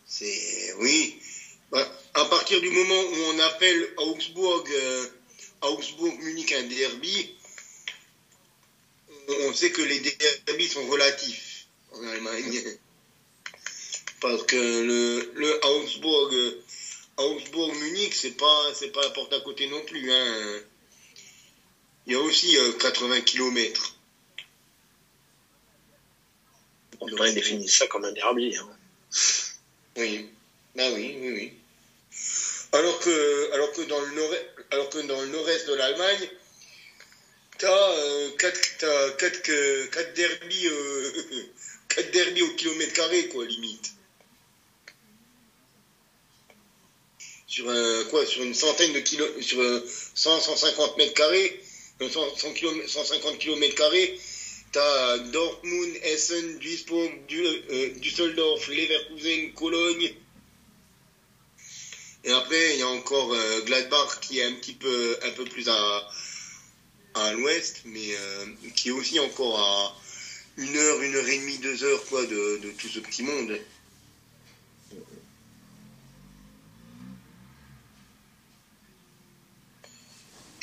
[0.06, 1.20] C'est oui.
[1.72, 5.06] Bah, à partir du moment où on appelle Augsbourg, euh,
[5.62, 7.34] Augsbourg Munich un derby,
[9.28, 12.62] on sait que les derbys sont relatifs en Allemagne.
[14.20, 16.32] Parce que le, le Augsburg,
[17.16, 20.10] Augsburg Munich, c'est pas, c'est pas la porte à côté non plus.
[20.10, 20.60] Hein.
[22.06, 23.94] Il y a aussi 80 km.
[27.00, 28.56] On devrait définir ça comme un derby.
[28.56, 28.68] Hein.
[29.96, 30.28] Oui,
[30.74, 31.52] bah oui, oui, oui.
[32.72, 34.34] Alors que, alors que dans le nord,
[34.70, 36.28] alors que dans le nord-est de l'Allemagne,
[37.58, 41.12] t'as euh, 4, quatre, quatre, derbies, euh,
[41.88, 43.92] quatre derbies au kilomètre carré, quoi, limite.
[47.54, 49.62] Sur un, quoi, sur une centaine de kilomètres, sur
[50.16, 51.62] 100, 150 mètres carrés,
[52.00, 52.08] 100,
[52.88, 54.18] 150 kilomètres carrés,
[54.72, 60.14] t'as Dortmund, Essen, Duisburg, euh, Düsseldorf, Leverkusen, Cologne.
[62.24, 65.44] Et après, il y a encore euh, Gladbach qui est un petit peu, un peu
[65.44, 66.10] plus à,
[67.14, 69.96] à l'ouest, mais euh, qui est aussi encore à
[70.56, 73.56] une heure, une heure et demie, deux heures quoi, de, de tout ce petit monde.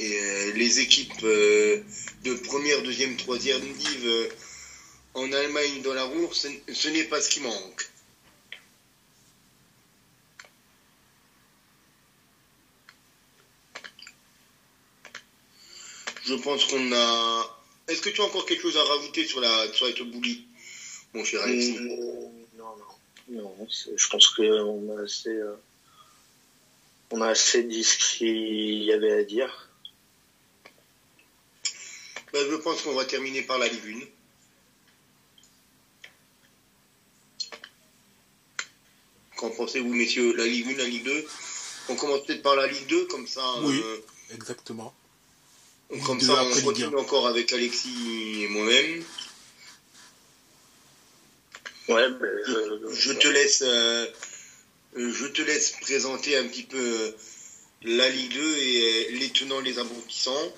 [0.01, 1.79] Et euh, les équipes euh,
[2.23, 4.27] de première, deuxième, troisième div euh,
[5.13, 7.87] en Allemagne dans la roue, ce, n'est pas ce qui manque.
[16.25, 17.61] Je pense qu'on a.
[17.87, 20.47] Est-ce que tu as encore quelque chose à rajouter sur la sur cette boulie,
[21.13, 22.75] mon cher Alexis Non, non,
[23.29, 23.67] non.
[23.95, 25.39] Je pense qu'on a assez.
[27.11, 29.70] on a assez dit ce qu'il y avait à dire.
[32.33, 34.05] Ben, je pense qu'on va terminer par la Ligue 1.
[39.37, 41.25] Qu'en pensez-vous, messieurs La Ligue 1, la Ligue 2
[41.89, 43.43] On commence peut-être par la Ligue 2, comme ça.
[43.63, 43.81] Oui.
[43.83, 43.97] euh,
[44.33, 44.93] Exactement.
[46.05, 46.99] comme Ligue ça, 2 on continue 1.
[46.99, 49.03] encore avec Alexis et moi-même.
[51.89, 54.07] Ouais, ben, je, Je te laisse, euh,
[54.97, 57.11] euh, je te laisse présenter un petit peu euh,
[57.83, 60.53] la Ligue 2 et euh, les tenants, les aboutissants.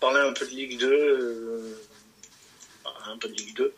[0.00, 0.86] Parler un peu de Ligue 2.
[0.86, 1.74] euh,
[3.06, 3.74] un peu de Ligue 2.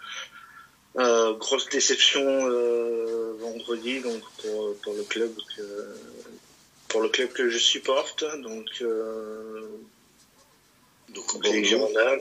[0.98, 5.94] Euh, grosse déception euh, vendredi donc pour, pour le club que
[6.88, 9.68] pour le club que je supporte donc euh,
[11.11, 11.64] Donc, les Bordeaux.
[11.64, 12.18] Girondins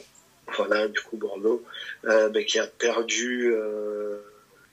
[0.57, 1.63] voilà du coup Bordeaux
[2.03, 4.19] euh, ben, qui a perdu euh,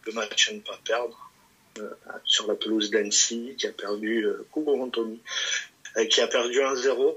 [0.04, 1.30] le match à ne pas perdre
[1.78, 1.88] euh,
[2.24, 5.20] sur la pelouse d'Annecy qui a perdu euh, Anthony
[5.96, 7.14] euh, qui a perdu 1-0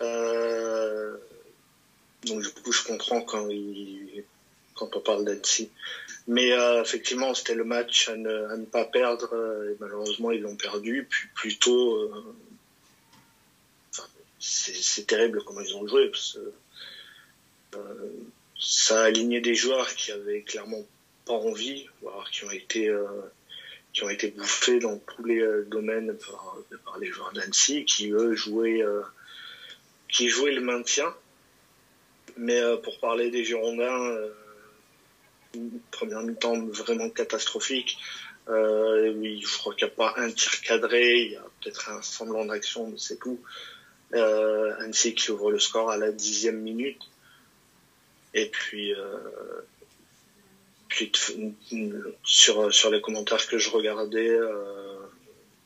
[0.00, 1.16] euh,
[2.24, 3.48] donc du coup je comprends quand
[4.74, 5.70] quand on parle d'Annecy
[6.28, 10.56] mais euh, effectivement c'était le match à ne, pas perdre euh, et malheureusement ils l'ont
[10.56, 11.06] perdu.
[11.08, 12.12] Puis plutôt
[14.38, 16.38] c'est terrible comment ils ont joué parce
[18.60, 20.84] ça a aligné des joueurs qui avaient clairement
[21.24, 22.92] pas envie, voire qui ont été
[23.92, 26.58] qui ont été bouffés dans tous les domaines par,
[27.00, 28.84] les joueurs d'Annecy, qui eux jouaient
[30.08, 31.14] qui jouaient le maintien.
[32.36, 34.30] Mais euh, pour parler des Girondins, euh,
[35.54, 37.98] une première mi-temps vraiment catastrophique.
[38.48, 41.90] Euh, oui, je crois qu'il n'y a pas un tir cadré, il y a peut-être
[41.90, 43.40] un semblant d'action, mais c'est tout.
[44.14, 47.02] Euh, qui ouvre le score à la dixième minute.
[48.32, 49.18] Et puis, euh,
[50.88, 51.12] puis
[52.24, 54.96] sur, sur les commentaires que je regardais, euh,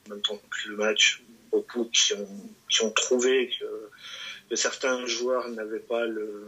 [0.07, 3.65] en même temps que le match, beaucoup qui ont, qui ont trouvé que,
[4.49, 6.45] que certains joueurs n'avaient pas le,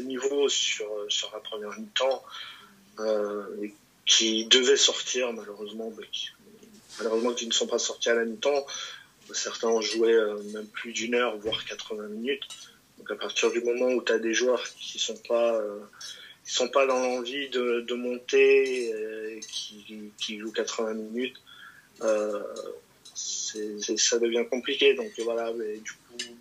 [0.00, 2.22] niveau sur, sur la première mi-temps,
[3.00, 3.74] euh, et
[4.06, 6.06] qui devaient sortir malheureusement, mais
[6.98, 8.66] malheureusement qui ne sont pas sortis à la mi-temps.
[9.32, 12.42] Certains ont joué euh, même plus d'une heure, voire 80 minutes.
[12.98, 15.78] Donc à partir du moment où tu as des joueurs qui sont euh,
[16.44, 21.36] sont pas dans l'envie de, de monter, euh, qui, qui jouent 80 minutes,
[23.14, 24.94] ça devient compliqué.
[24.94, 25.80] Donc voilà, mais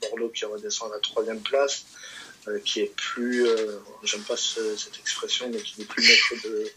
[0.01, 1.85] Bordeaux qui redescend à la troisième place,
[2.47, 6.47] euh, qui est plus, euh, j'aime pas ce- cette expression, mais qui n'est plus maître
[6.47, 6.67] de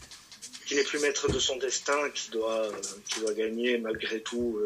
[0.67, 2.71] qui n'est plus maître de son destin, qui doit euh,
[3.09, 4.59] qui doit gagner malgré tout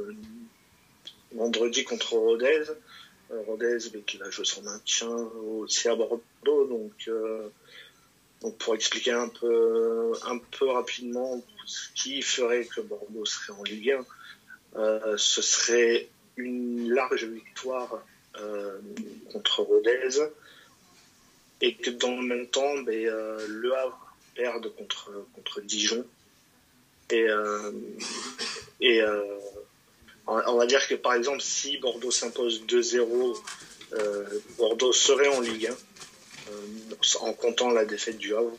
[1.32, 2.64] vendredi contre Rodez.
[3.48, 6.22] Rodez mais qui va jouer son maintien aussi à Bordeaux.
[6.46, 7.10] Donc,
[8.42, 13.64] donc pour expliquer un peu, un peu rapidement ce qui ferait que Bordeaux serait en
[13.64, 14.06] Ligue 1,
[14.80, 16.08] euh, ce serait
[16.38, 18.02] une large victoire
[18.42, 18.80] euh,
[19.32, 20.20] contre Rodez
[21.62, 26.06] et que dans le même temps, ben, euh, Le Havre perde contre, Dijon.
[27.12, 27.72] Et, euh,
[30.26, 33.36] on va dire que par exemple, si Bordeaux s'impose 2-0,
[33.94, 34.26] euh,
[34.58, 38.56] Bordeaux serait en Ligue 1, euh, en comptant la défaite du Havre.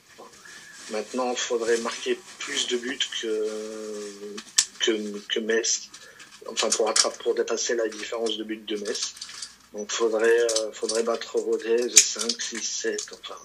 [0.90, 4.96] Maintenant, il faudrait marquer plus de buts que,
[5.28, 5.88] que, Metz.
[6.48, 9.14] Enfin, pour, pour dépasser la différence de buts de Metz.
[9.72, 13.12] Donc, il faudrait, euh, faudrait battre Rodez 5, 6, 7.
[13.12, 13.36] Enfin,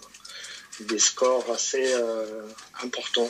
[0.82, 2.41] des scores assez euh,
[2.82, 3.30] importants.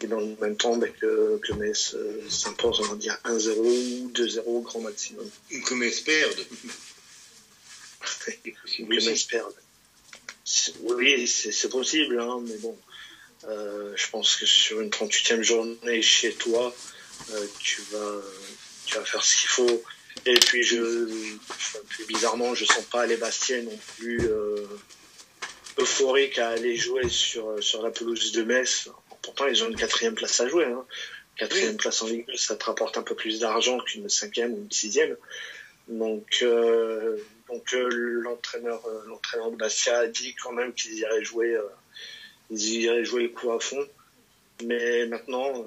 [0.00, 3.56] Et dans le même temps, ben, que, que Metz euh, s'impose, on va dire 1-0
[3.56, 5.28] ou 2-0 grand maximum.
[5.52, 6.34] Ou que Metz perde.
[8.26, 9.54] que Metz perde.
[10.80, 12.76] Oui, c'est possible, hein, mais bon.
[13.44, 16.74] Euh, je pense que sur une 38e journée chez toi,
[17.32, 18.20] euh, tu, vas,
[18.86, 19.82] tu vas faire ce qu'il faut.
[20.26, 21.06] Et puis, je,
[21.88, 24.66] puis bizarrement, je sens pas les Bastiens non plus euh,
[25.78, 28.88] euphoriques à aller jouer sur, sur la pelouse de Metz.
[29.22, 30.66] Pourtant, ils ont une quatrième place à jouer.
[30.66, 30.84] Hein.
[31.36, 34.58] Quatrième place en Ligue 2, ça te rapporte un peu plus d'argent qu'une cinquième ou
[34.58, 35.16] une sixième.
[35.88, 37.16] Donc, euh,
[37.48, 37.88] donc euh,
[38.22, 41.58] l'entraîneur, euh, l'entraîneur de Bastia a dit quand même qu'ils iraient jouer,
[42.50, 43.86] ils iraient jouer le coup à fond.
[44.64, 45.66] Mais maintenant,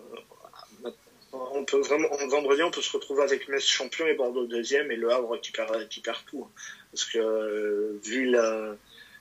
[1.53, 4.91] on peut vraiment, en vendredi, on peut se retrouver avec Metz champion et Bordeaux deuxième
[4.91, 6.47] et Le Havre qui perd, qui perd tout.
[6.91, 8.75] Parce que vu la,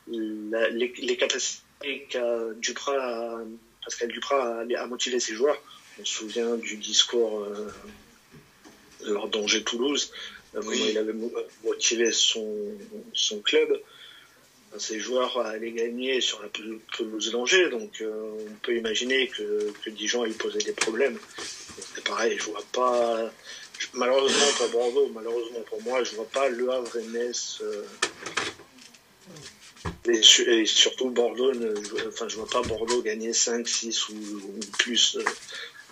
[0.08, 3.40] les, capacités qu'a Duprat,
[3.84, 5.60] Pascal Duprat a, a, motivé ses joueurs,
[6.00, 7.70] on se souvient du discours euh,
[9.06, 10.12] lors d'Angers-Toulouse,
[10.62, 10.86] oui.
[10.90, 11.14] il avait
[11.64, 12.68] motivé son,
[13.12, 13.80] son club.
[14.76, 19.90] Ses joueurs allaient gagner sur la pelouse d'Angers, donc euh, on peut imaginer que, que
[19.90, 21.16] Dijon il posait des problèmes.
[21.94, 23.30] C'est pareil, je vois pas,
[23.92, 27.58] malheureusement pour Bordeaux, malheureusement pour moi, je vois pas Le Havre et Metz.
[27.62, 27.84] Euh,
[30.06, 31.74] et, surtout Bordeaux, ne,
[32.08, 34.14] enfin je vois pas Bordeaux gagner 5, 6 ou,
[34.78, 35.24] plus euh,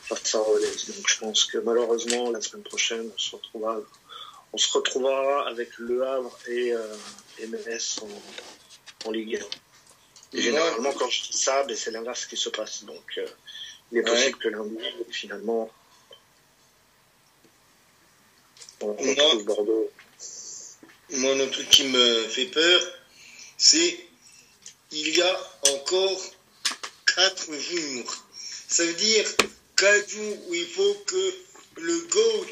[0.03, 0.67] face à Rodez.
[0.67, 3.81] Donc je pense que malheureusement la semaine prochaine on se retrouvera
[4.53, 6.87] on se retrouvera avec Le Havre et euh,
[7.47, 9.41] MS en, en, Ligue
[10.33, 10.39] 1.
[10.39, 12.85] Et généralement, quand je dis ça, ben, c'est l'inverse qui se passe.
[12.85, 13.19] Donc,
[13.93, 14.79] euh, il est possible que lundi,
[15.11, 15.71] finalement,
[18.81, 19.91] on retrouve Bordeaux.
[21.11, 22.81] Moi, le truc qui me fait peur,
[23.59, 24.07] c'est
[24.91, 26.21] il y a encore
[27.15, 28.25] 4 jours.
[28.69, 29.27] Ça veut dire
[29.77, 31.35] 4 jours où il faut que
[31.77, 32.47] le GOAT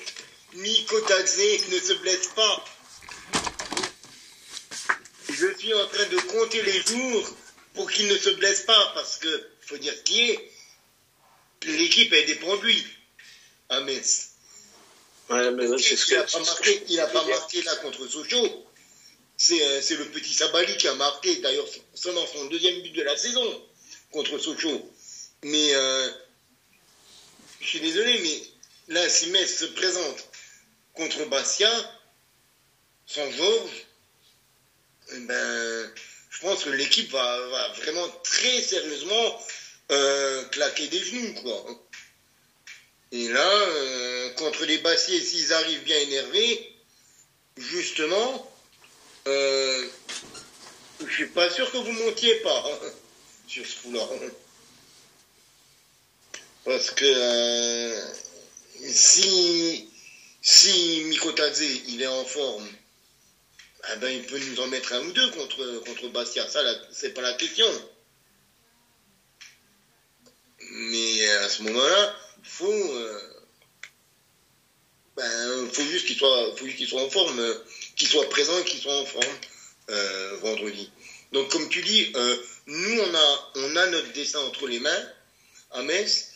[1.07, 2.65] Tadze ne se blesse pas.
[5.33, 7.37] Je suis en train de compter les jours
[7.75, 10.51] pour qu'il ne se blesse pas, parce que, faut dire ce qui est,
[11.65, 12.85] l'équipe est dépendue
[13.69, 14.31] à Metz.
[15.29, 18.67] Ouais, mais il n'a pas, marqué, il a pas marqué là contre Sochaux.
[19.53, 23.17] Euh, c'est le petit Sabali qui a marqué, d'ailleurs, seulement son deuxième but de la
[23.17, 23.63] saison
[24.11, 24.91] contre Sochaux.
[25.45, 26.11] Mais euh,
[27.61, 30.29] je suis désolé, mais là, si Metz se présente
[30.95, 31.71] contre Bastia,
[33.07, 33.87] sans Georges,
[35.13, 35.93] eh ben,
[36.31, 39.47] je pense que l'équipe va, vraiment très sérieusement
[39.91, 41.65] euh, claquer des genoux, quoi.
[43.13, 46.77] Et là, euh, contre les Bastiers, s'ils arrivent bien énervés,
[47.57, 48.53] justement,
[49.27, 49.85] euh,
[51.07, 52.89] je suis pas sûr que vous montiez pas hein,
[53.49, 54.07] sur ce coup-là.
[56.65, 57.99] Parce que
[58.93, 59.91] si
[60.43, 62.69] si Mikotadze, il est en forme,
[63.93, 66.49] eh ben, il peut nous en mettre un ou deux contre, contre Bastia.
[66.49, 66.61] Ça,
[66.93, 67.67] c'est pas la question.
[70.83, 73.21] Mais à ce moment-là, faut, euh,
[75.15, 77.39] ben, faut juste qu'il soit, faut juste soit en forme,
[77.97, 79.39] qu'il soit présent et qu'il soit en forme
[79.91, 80.91] euh, vendredi.
[81.33, 85.09] Donc, comme tu dis, euh, nous, on a, on a notre destin entre les mains
[85.73, 86.33] à Metz.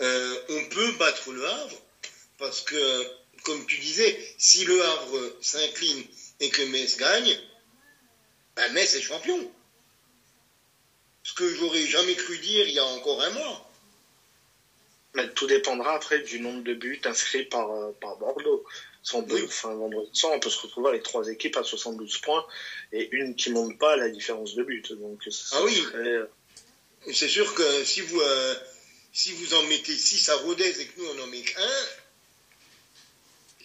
[0.00, 1.80] on peut battre le Havre
[2.36, 3.10] parce que
[3.44, 6.04] comme tu disais, si le Havre s'incline
[6.40, 7.38] et que Metz gagne,
[8.56, 9.50] ben Metz est champion.
[11.22, 13.65] Ce que j'aurais jamais cru dire il y a encore un mois.
[15.16, 18.64] Mais tout dépendra après du nombre de buts inscrits par, euh, par Bordeaux.
[19.02, 22.44] Sans enfin, vendredi soir, on peut se retrouver avec trois équipes à 72 points
[22.92, 24.92] et une qui ne monte pas à la différence de but.
[24.92, 25.84] Donc, ah oui.
[25.94, 26.26] Euh,
[27.12, 28.54] C'est sûr que si vous, euh,
[29.12, 31.62] si vous en mettez 6 à Rodez et que nous on en met qu'un,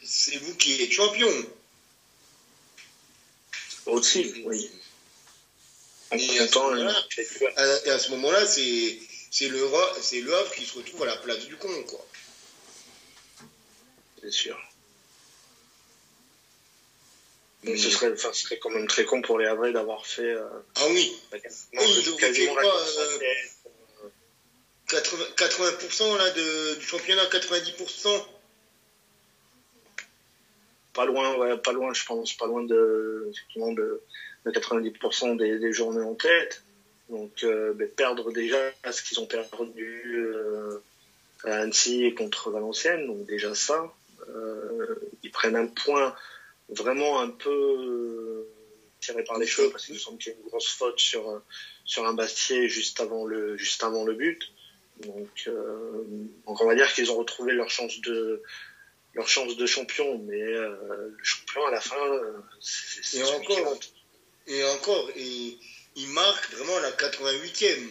[0.03, 1.31] c'est vous qui êtes champion.
[3.87, 4.69] Aussi, oui.
[6.11, 8.99] Et à, ce moment-là, c'est,
[9.31, 9.67] c'est, le,
[9.99, 12.05] c'est le Havre qui se retrouve à la place du con, quoi.
[14.21, 14.59] C'est sûr.
[17.63, 17.77] Mais...
[17.77, 20.21] Ce, serait, enfin, ce serait quand même très con pour les Havrais d'avoir fait.
[20.21, 21.15] Euh, ah oui.
[21.73, 23.19] Non, oui, quasiment quoi, euh,
[24.87, 28.25] 80%, 80% là, de, du championnat, 90%
[30.93, 34.01] pas loin, ouais, pas loin, je pense, pas loin de, effectivement, de,
[34.45, 36.63] de 90% des, des, journées en tête.
[37.11, 38.57] Donc ben, perdre déjà
[38.89, 40.25] ce qu'ils ont perdu
[41.43, 43.93] à Annecy et contre Valenciennes, donc déjà ça.
[45.23, 46.15] ils prennent un point
[46.69, 48.47] vraiment un peu
[49.01, 51.41] tiré par les cheveux parce qu'il me semble qu'il y a une grosse faute sur
[51.83, 54.51] sur un Bastier juste avant le juste avant le but.
[54.99, 56.03] Donc, euh,
[56.45, 58.41] donc on va dire qu'ils ont retrouvé leur chance de
[59.13, 63.79] leur chance de champion, mais euh, le champion à la fin, euh, c'est et encore
[64.47, 65.57] et encore et
[65.95, 67.89] il marque vraiment la 88e.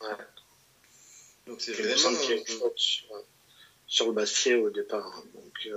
[0.00, 0.08] Ouais.
[1.46, 2.18] Donc c'est vraiment
[2.76, 3.14] sur,
[3.86, 5.22] sur, le Bastier au départ.
[5.34, 5.68] Donc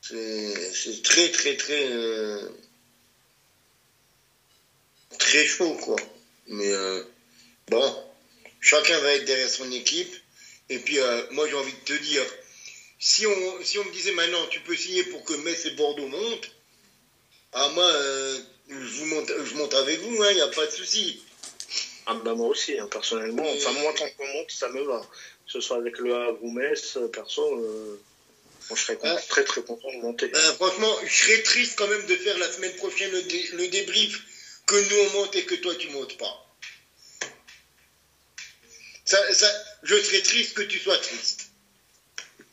[0.00, 1.88] c'est très très très
[5.18, 5.96] très chaud, quoi.
[6.46, 7.02] Mais euh,
[7.68, 8.04] bon,
[8.60, 10.14] chacun va être derrière son équipe.
[10.70, 12.24] Et puis, euh, moi, j'ai envie de te dire,
[12.98, 16.08] si on, si on me disait maintenant, tu peux signer pour que Metz et Bordeaux
[16.08, 16.50] montent,
[17.52, 20.66] ah, moi, euh, je, vous monte, je monte avec vous, il hein, n'y a pas
[20.66, 21.22] de souci.
[22.06, 23.44] Ah, bah, moi aussi, hein, personnellement.
[23.48, 25.00] Enfin, moi, tant qu'on monte, ça me va.
[25.00, 27.56] Que ce soit avec le Havre ou Metz, perso,
[28.68, 29.16] moi, je serais ah.
[29.28, 30.30] très, très content de monter.
[30.56, 34.22] franchement, je serais triste quand même de faire la semaine prochaine le débrief
[34.66, 36.44] que nous on monte et que toi tu montes pas.
[39.06, 39.18] Ça,
[39.82, 41.50] je serais triste que tu sois triste.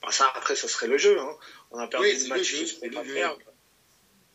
[0.01, 1.20] Ah, ça, après, ça serait le jeu.
[1.20, 1.38] Hein.
[1.72, 3.41] On a perdu le match pas perdre.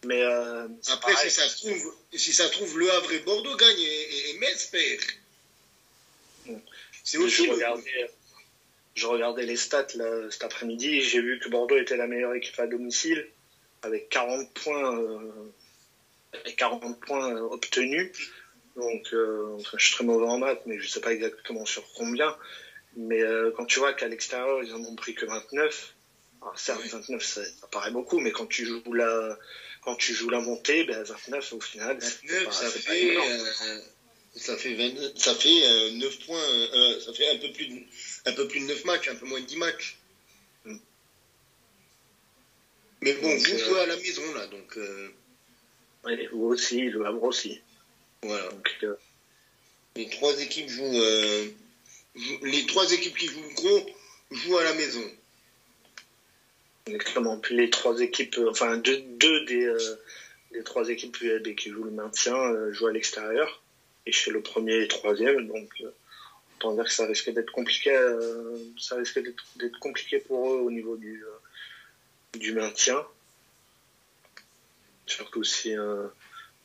[0.04, 3.80] Mais euh, après, si ça, se trouve, si ça trouve, Le Havre et Bordeaux gagnent
[3.80, 5.00] et, et Metz perd.
[7.04, 7.46] C'est aussi.
[7.46, 8.10] Je regardais,
[8.94, 11.02] je regardais les stats là, cet après-midi.
[11.02, 13.28] J'ai vu que Bordeaux était la meilleure équipe à domicile
[13.82, 14.98] avec 40 points.
[14.98, 15.52] Euh,
[16.56, 18.10] 40 points euh, obtenus.
[18.76, 22.34] Donc, enfin, je suis très mauvais en maths, mais je sais pas exactement sur combien.
[22.96, 23.20] Mais
[23.56, 25.94] quand tu vois qu'à l'extérieur, ils en ont pris que 29,
[26.42, 29.36] alors certes, 29, ça, paraît beaucoup, mais quand tu joues la,
[29.82, 33.16] quand tu joues la montée, ben 29 au final, 29, ça, fait,
[34.36, 37.80] ça fait ça fait 9 points, ça fait un peu plus de,
[38.26, 39.96] un peu plus de 9 matchs, un peu moins de 10 matchs.
[40.64, 40.76] Mm.
[43.02, 44.78] Mais bon, vous jouez à la maison là, donc.
[46.04, 47.60] Oui, vous aussi, le Havre aussi.
[48.22, 48.48] Voilà.
[48.82, 48.96] Euh,
[49.96, 51.48] les trois équipes jouent, euh,
[52.42, 53.86] les trois équipes qui jouent gros
[54.30, 55.04] jouent à la maison.
[56.94, 57.40] Exactement.
[57.50, 59.00] Les trois équipes, euh, enfin deux,
[59.46, 59.72] des,
[60.52, 61.18] des, trois équipes
[61.56, 62.36] qui jouent le maintien
[62.72, 63.62] jouent à l'extérieur
[64.06, 65.46] et chez le premier et troisième.
[65.46, 65.70] Donc
[66.56, 67.90] autant dire que ça risque d'être compliqué,
[68.78, 69.20] ça risque
[69.56, 71.22] d'être compliqué pour eux au niveau du,
[72.38, 73.04] du maintien.
[75.10, 76.06] Surtout si, euh,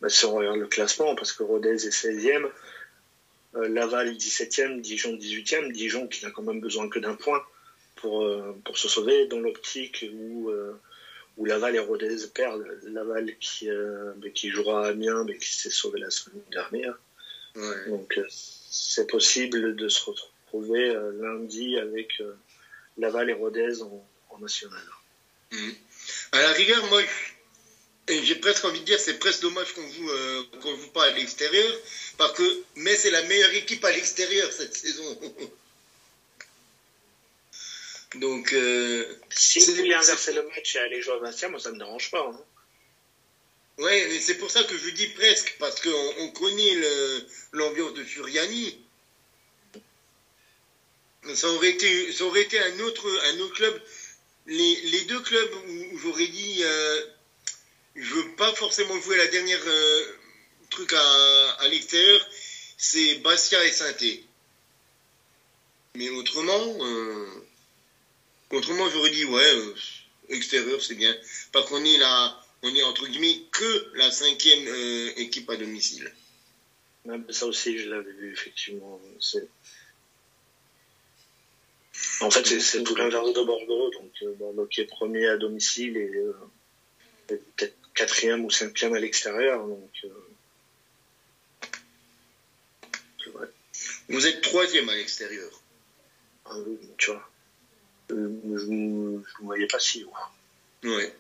[0.02, 2.50] bah, si, on regarde le classement, parce que Rodez est 16e,
[3.56, 7.44] euh, Laval 17e, Dijon 18e, Dijon qui n'a quand même besoin que d'un point
[7.96, 10.52] pour, euh, pour se sauver dans l'optique où,
[11.38, 12.66] où Laval et Rodez perdent.
[12.84, 13.68] Laval qui,
[14.18, 16.98] bah, qui jouera à Amiens, mais qui s'est sauvé la semaine dernière.
[17.88, 18.20] Donc
[18.70, 22.22] c'est possible de se retrouver lundi avec
[22.98, 24.06] Laval et Rodez en,
[24.40, 24.84] national.
[25.52, 25.70] Mmh.
[26.34, 27.02] À la rigueur, moi,
[28.08, 31.12] j'ai presque envie de dire, c'est presque dommage qu'on joue, euh, qu'on joue pas à
[31.12, 31.74] l'extérieur,
[32.18, 35.18] parce que mais c'est la meilleure équipe à l'extérieur cette saison.
[38.16, 41.72] Donc, euh, si vous voulez inverser le match et aller jouer à Bastia, moi ça
[41.72, 42.26] me dérange pas.
[42.28, 42.40] Hein.
[43.78, 46.76] Ouais, mais c'est pour ça que je dis presque, parce qu'on on connaît
[47.52, 48.80] l'ambiance de Furiani.
[51.34, 53.82] Ça aurait été, ça aurait été un autre, un autre club.
[54.48, 56.60] Les, les deux clubs où, j'aurais dit.
[56.62, 57.02] Euh,
[57.96, 60.06] je veux pas forcément jouer la dernière euh,
[60.70, 62.28] truc à, à l'extérieur,
[62.78, 64.26] c'est Bastia et Sainté.
[65.96, 67.45] Mais autrement, euh,
[68.52, 69.76] autrement j'aurais dit ouais, euh,
[70.30, 71.16] extérieur c'est bien,
[71.52, 74.68] parce qu'on est là, on est entre guillemets que la cinquième
[75.18, 76.12] équipe à domicile.
[77.30, 79.02] ça aussi je l'avais vu effectivement.
[82.22, 86.12] En fait c'est tout l'inverse de Bordeaux, donc Bordeaux qui est premier à domicile et
[87.28, 89.66] peut-être quatrième ou cinquième à l'extérieur.
[89.66, 90.10] Donc, euh,
[94.10, 95.50] Vous êtes troisième à l'extérieur.
[96.46, 96.58] Ah
[96.98, 97.28] tu vois.
[98.12, 100.14] Euh, je ne voyais pas si haut.
[100.84, 101.14] Ouais.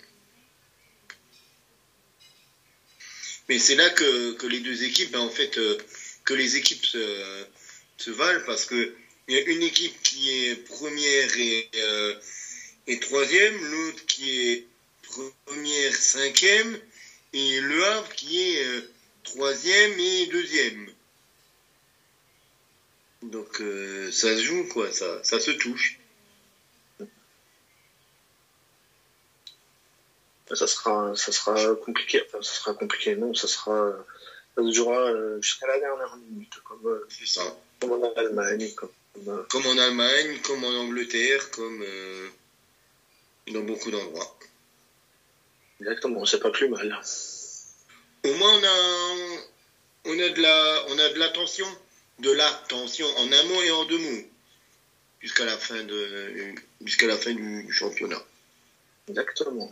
[3.49, 5.77] Mais c'est là que, les deux équipes, ben, en fait, euh,
[6.23, 8.95] que les équipes se, valent parce que
[9.27, 11.69] il y a une équipe qui est première et,
[12.85, 14.67] et troisième, l'autre qui est
[15.01, 16.79] première, cinquième,
[17.33, 18.81] et Le Havre qui est euh,
[19.23, 20.89] troisième et deuxième.
[23.23, 25.99] Donc euh, ça se joue, quoi, ça, ça se touche.
[30.53, 32.23] Ça sera, ça sera compliqué.
[32.31, 33.15] ça sera compliqué.
[33.15, 33.93] Non, ça sera,
[34.55, 37.41] Ça se jouera jusqu'à la dernière minute, comme, ça.
[37.79, 42.29] comme en Allemagne, comme, Comme en Allemagne, comme en Angleterre, comme euh,
[43.47, 44.37] dans beaucoup d'endroits.
[45.79, 46.99] exactement, c'est pas plus mal.
[48.23, 49.41] Au moins, on a,
[50.05, 51.67] on a de la, on a de l'attention,
[52.19, 54.23] de l'attention en un mot et en deux mots,
[55.21, 58.23] jusqu'à la fin de, jusqu'à la fin du championnat.
[59.09, 59.69] Exactement.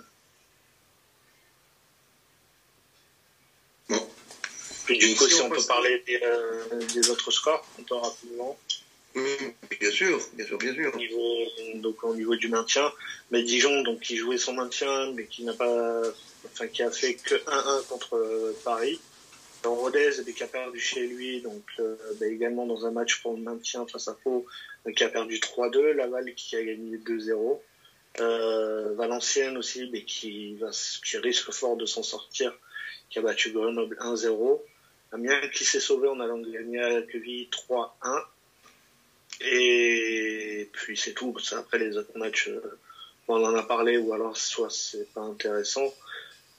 [3.90, 4.10] Bon.
[4.98, 6.64] Puis du coup, si si on on peut parler des, euh,
[6.94, 8.58] des autres scores, on peut rapidement.
[9.16, 9.24] Oui,
[9.80, 10.92] bien sûr, bien sûr, bien sûr.
[10.94, 11.38] Au niveau,
[11.76, 12.92] donc au niveau du maintien,
[13.30, 16.02] mais Dijon, donc qui jouait son maintien, mais qui n'a pas,
[16.46, 19.00] enfin qui a fait que 1-1 contre euh, Paris.
[19.64, 23.34] Alors, Rodez, qui a perdu chez lui, donc euh, bah, également dans un match pour
[23.36, 24.46] le maintien face à Pau,
[24.96, 25.92] qui a perdu 3-2.
[25.94, 27.60] Laval qui a gagné 2-0.
[28.20, 32.54] Euh, Valenciennes aussi, mais qui, va, s- qui risque fort de s'en sortir,
[33.10, 34.60] qui a battu Grenoble 1-0.
[35.14, 37.90] Amiens qui s'est sauvé en allant gagner à Queville 3-1.
[39.42, 41.36] Et puis c'est tout.
[41.54, 42.80] Après les autres matchs, euh,
[43.28, 45.94] on en a parlé ou alors soit c'est pas intéressant.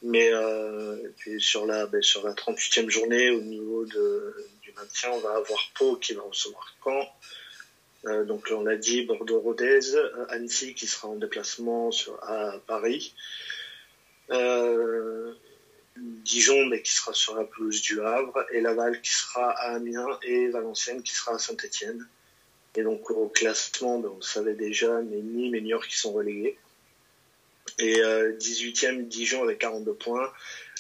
[0.03, 5.11] Mais euh, puis sur la ben, sur la 38e journée au niveau de, du maintien,
[5.13, 7.09] on va avoir Pau qui va recevoir Caen.
[8.07, 13.15] Euh, donc on l'a dit, Bordeaux-Rodez, euh, Annecy qui sera en déplacement sur, à Paris.
[15.97, 20.19] Dijon mais qui sera sur la pelouse du Havre et Laval qui sera à Amiens
[20.23, 22.07] et Valenciennes qui sera à Saint-Étienne.
[22.77, 26.13] Et donc au classement, ben, on le savait déjà, mais Nîmes et Niort qui sont
[26.13, 26.59] relégués.
[27.79, 30.33] Et euh, 18e Dijon avec 42 points,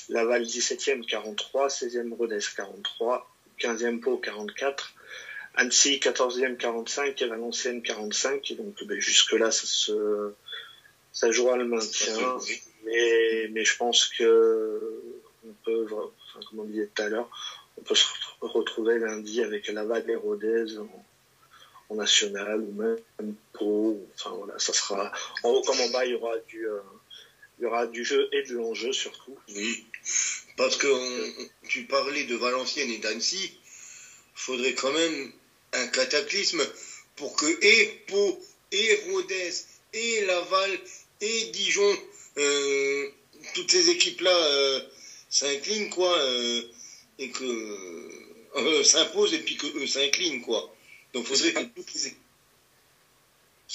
[0.08, 4.94] Laval 17e 43, 16e Rodez 43, 15e Pau 44,
[5.56, 8.50] Annecy 14e 45 et Valenciennes 45.
[8.50, 10.32] Et donc ben, jusque là ça se
[11.12, 12.38] ça jouera le maintien.
[12.84, 15.02] Mais, mais je pense que
[15.46, 17.28] on peut, comme on disait tout à l'heure,
[17.76, 24.04] on peut se re- retrouver lundi avec Laval et Rodez en, national ou même Pau.
[24.14, 25.12] Enfin voilà, ça sera
[25.42, 26.80] en haut comme en bas, il y aura du, euh,
[27.58, 29.38] il y aura du jeu et de l'enjeu surtout.
[29.54, 29.86] Oui,
[30.56, 30.88] parce que
[31.68, 33.58] tu parlais de Valenciennes et d'Annecy,
[34.34, 35.32] faudrait quand même
[35.72, 36.62] un cataclysme
[37.16, 38.40] pour que et Pau,
[38.72, 39.52] et Rodez,
[39.92, 40.70] et Laval,
[41.20, 41.96] et Dijon,
[42.38, 43.08] euh,
[43.54, 44.80] toutes ces équipes-là euh,
[45.28, 46.62] s'inclinent, quoi, euh,
[47.18, 47.44] et que
[48.56, 50.74] euh, s'imposent et puis que eux s'inclinent, quoi.
[51.12, 52.14] Donc faudrait que toutes les,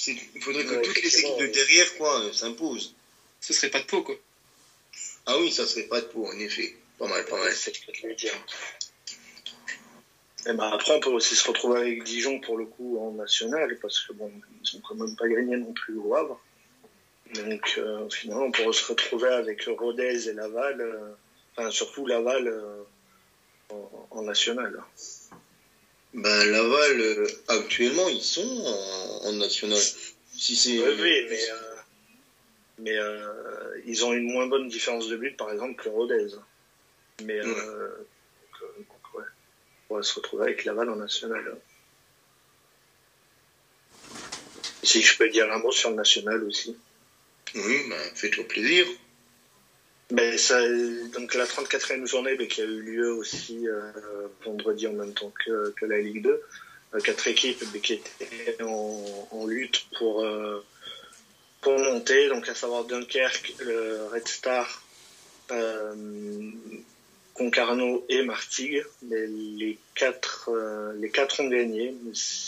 [0.06, 2.94] il faudrait que Ouais, toutes les équipes de derrière, quoi, s'imposent.
[3.40, 4.16] Ce serait pas de peau, quoi.
[5.26, 6.74] Ah oui, ça serait pas de Pau, en effet.
[6.98, 7.52] Pas mal, pas mal.
[7.54, 8.34] C'est ce que je voulais dire.
[10.46, 13.78] Et ben après, on peut aussi se retrouver avec Dijon pour le coup en national,
[13.80, 14.32] parce que bon,
[14.62, 16.40] ils ont quand même pas gagné non plus au Havre.
[17.34, 21.12] Donc euh, au final, on pourrait se retrouver avec Rodez et Laval, euh,
[21.54, 22.82] enfin surtout Laval euh,
[23.68, 24.82] en, en national.
[26.12, 29.78] Ben Laval, actuellement, ils sont en, en national.
[30.36, 30.80] Si c'est.
[30.80, 31.48] Oui, oui, mais,
[32.78, 32.98] mais
[33.86, 36.34] ils ont une moins bonne différence de but, par exemple, que Rodez.
[37.22, 37.54] Mais donc,
[39.14, 39.24] ouais,
[39.88, 41.58] on va se retrouver avec Laval en national.
[44.82, 46.76] Si je peux dire un mot sur le national aussi.
[47.54, 48.86] Oui, ben fais-toi plaisir.
[50.12, 50.60] Mais ça,
[51.14, 53.92] donc la 34e journée mais qui a eu lieu aussi euh,
[54.44, 56.42] vendredi en même temps que, la Ligue 2.
[56.92, 60.64] Euh, quatre équipes mais qui étaient en, lutte pour, euh,
[61.60, 64.82] pour monter, donc à savoir Dunkerque, le Red Star,
[67.34, 68.84] Concarneau et Martigues.
[69.02, 70.50] Mais les quatre,
[70.96, 71.94] les quatre ont gagné.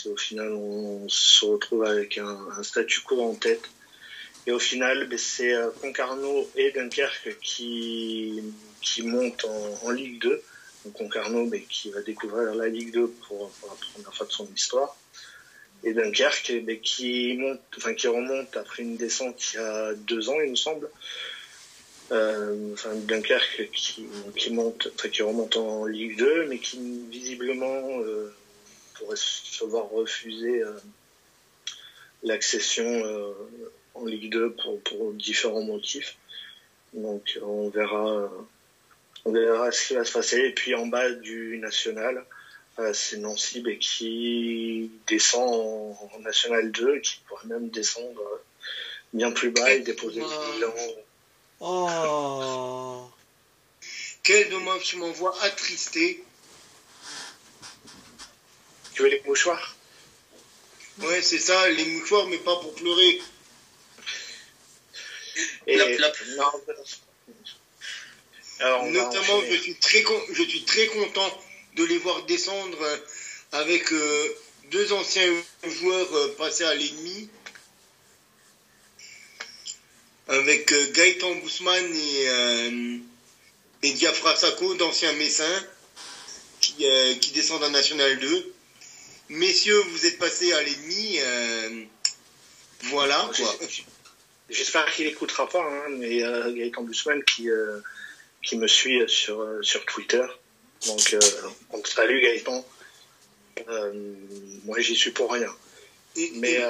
[0.05, 3.69] Au final, on se retrouve avec un, un statu quo en tête.
[4.45, 8.43] Et au final, ben, c'est euh, Concarneau et Dunkerque qui,
[8.81, 9.45] qui montent
[9.83, 10.41] en, Ligue 2.
[10.85, 14.47] Donc Concarneau ben, qui va découvrir la Ligue 2 pour, la première fois de son
[14.53, 14.97] histoire.
[15.83, 19.93] Et Dunkerque eh ben, qui, monte, enfin, qui remonte après une descente il y a
[19.93, 20.89] deux ans, il me semble.
[22.11, 26.79] Euh, enfin, Dunkerque qui, qui, monte, enfin, qui remonte en Ligue 2, mais qui
[27.09, 28.33] visiblement euh,
[28.95, 30.73] pourrait se voir refuser euh,
[32.23, 33.33] l'accession euh,
[33.95, 36.17] en Ligue 2 pour, pour différents motifs.
[36.93, 38.31] Donc on verra,
[39.25, 40.37] on verra ce qui va se passer.
[40.37, 42.25] Et puis en bas du national,
[42.79, 48.21] euh, c'est Nancy ben, qui descend en, en National 2 et qui pourrait même descendre
[48.21, 48.43] euh,
[49.13, 50.73] bien plus bas et déposer le bilan.
[51.59, 53.09] Oh.
[54.23, 56.23] Quel dommage tu m'envoies attristé.
[58.93, 59.75] Tu veux les mouchoirs?
[60.99, 63.21] Ouais, c'est ça, les mouchoirs, mais pas pour pleurer.
[65.67, 65.85] Et, non,
[68.91, 71.41] Notamment, je suis, très je suis très content
[71.75, 72.97] de les voir descendre euh,
[73.51, 74.35] avec euh,
[74.71, 75.29] deux anciens
[75.63, 77.27] joueurs euh, passés à l'ennemi.
[80.29, 82.27] Avec Gaëtan Bousman et,
[83.83, 85.67] et Diafra Sako, d'anciens Messins,
[86.61, 86.85] qui,
[87.19, 88.53] qui, descendent en National 2.
[89.27, 91.19] Messieurs, vous êtes passés à l'ennemi.
[92.83, 93.59] voilà, quoi.
[94.49, 97.49] J'espère qu'il n'écoutera pas, hein, mais Gaëtan Bousman qui
[98.43, 100.25] qui me suit sur, euh, sur Twitter.
[100.85, 101.19] Donc, euh,
[101.71, 102.65] donc salut Gaëtan.
[103.69, 103.93] Euh,
[104.65, 105.53] moi, j'y suis pour rien.
[106.35, 106.61] Mais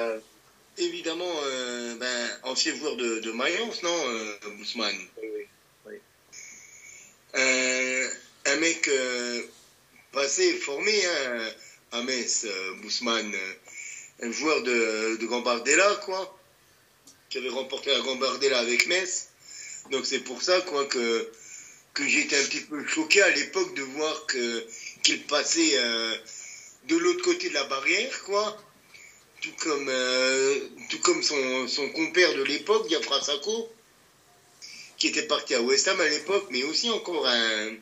[0.78, 1.34] évidemment,
[1.98, 5.28] ben, ancien joueur de, de Mayence, non, Bousman Oui,
[5.86, 5.94] oui.
[7.34, 8.88] un mec
[10.12, 11.48] passé, formé hein,
[11.92, 12.46] à Metz,
[12.82, 13.32] Bousman,
[14.22, 16.38] un joueur de, de Gambardella, quoi,
[17.28, 19.28] qui avait remporté la Gambardella avec Metz.
[19.90, 21.30] Donc c'est pour ça, quoi, que
[21.94, 24.26] que j'étais un petit peu choqué à l'époque de voir
[25.02, 26.16] qu'il passait euh,
[26.88, 28.56] de l'autre côté de la barrière, quoi.
[29.40, 30.58] Tout comme, euh,
[30.90, 33.20] tout comme son, son compère de l'époque, Diafra
[34.98, 37.76] qui était parti à West Ham à l'époque, mais aussi encore un,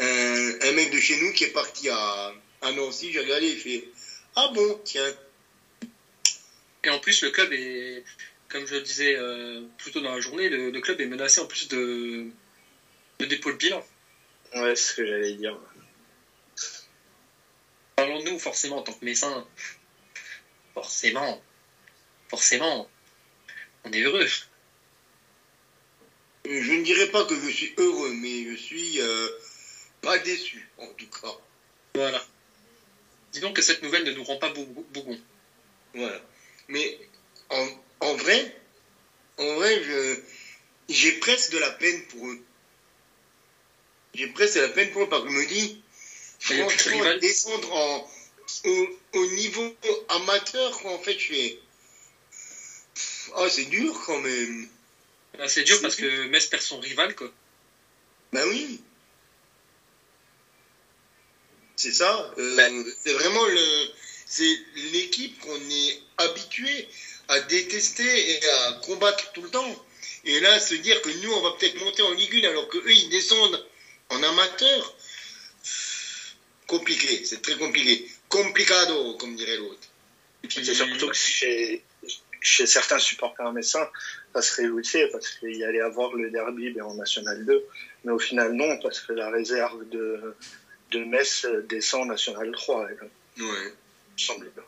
[0.00, 2.32] un, mec de chez nous qui est parti à,
[2.62, 3.12] à Nancy.
[3.12, 3.88] J'ai regardé, il fait
[4.34, 5.14] Ah bon, tiens.
[6.86, 8.04] Et en plus, le club est,
[8.48, 11.46] comme je le disais euh, plus tôt dans la journée, le, club est menacé en
[11.46, 12.26] plus de,
[13.18, 13.84] de dépôt de bilan.
[14.54, 15.58] Ouais, c'est ce que j'allais dire.
[17.96, 19.44] Parlons de nous, forcément, en tant que médecin.
[20.74, 21.42] Forcément.
[22.28, 22.88] Forcément.
[23.82, 24.26] On est heureux.
[26.44, 29.28] Je ne dirais pas que je suis heureux, mais je suis euh,
[30.02, 31.34] pas déçu, en tout cas.
[31.96, 32.24] Voilà.
[33.32, 35.18] Dis donc que cette nouvelle ne nous rend pas bougon.
[35.92, 36.22] Voilà.
[36.68, 36.98] Mais
[37.50, 37.68] en,
[38.00, 38.56] en vrai,
[39.38, 39.82] en vrai,
[40.88, 42.40] j'ai presque de la peine pour eux
[44.16, 45.82] j'ai presque la peine pour parce que je me dis,
[46.38, 48.10] franchement, descendre en,
[49.12, 49.74] au, niveau
[50.08, 51.58] amateur, quoi, en fait, je fais.
[53.36, 54.68] Ah, c'est dur quand même.
[55.38, 57.30] Ah, c'est dur parce que Metz perd son rival, quoi.
[58.32, 58.80] Ben oui.
[61.76, 62.32] C'est ça.
[62.38, 62.84] Euh, ben.
[63.04, 63.86] C'est vraiment le.
[64.26, 64.58] C'est
[64.92, 66.88] l'équipe qu'on est habitué
[67.28, 69.86] à détester et à combattre tout le temps.
[70.24, 72.90] Et là, se dire que nous, on va peut-être monter en Ligue 1 alors qu'eux,
[72.90, 73.64] ils descendent
[74.10, 74.96] en amateur,
[76.66, 78.08] compliqué, c'est très compliqué.
[78.28, 79.88] Complicado, comme dirait l'autre.
[80.48, 81.82] C'est surtout que chez,
[82.40, 83.88] chez certains supporters messins,
[84.34, 87.64] ça serait utile parce qu'il y allait avoir le derby ben, en National 2.
[88.04, 90.34] Mais au final, non, parce que la réserve de,
[90.92, 92.88] de Metz descend en National 3.
[93.38, 93.74] Ouais.
[94.16, 94.64] Semble bien.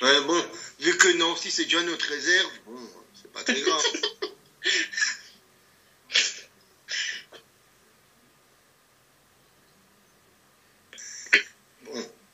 [0.00, 0.46] Ouais, bon,
[0.78, 2.88] vu que Nancy c'est déjà notre réserve, bon,
[3.20, 3.82] c'est pas très grave.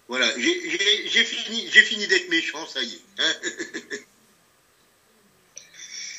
[0.06, 3.02] Voilà, j'ai fini, fini d'être méchant, ça y est.
[3.18, 3.34] Hein.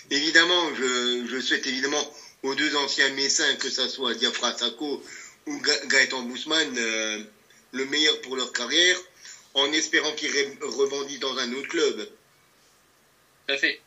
[0.09, 5.01] évidemment, je, souhaite évidemment aux deux anciens Messins, que ce soit Diafra Sako
[5.45, 7.23] ou Gaëtan Bousman, euh,
[7.75, 8.97] le meilleur pour leur carrière,
[9.53, 12.09] en espérant qu'ils rebondissent dans un autre club.
[13.47, 13.79] Tout à fait.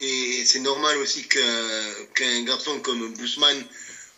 [0.00, 3.64] Et c'est normal aussi qu'un garçon comme Bousman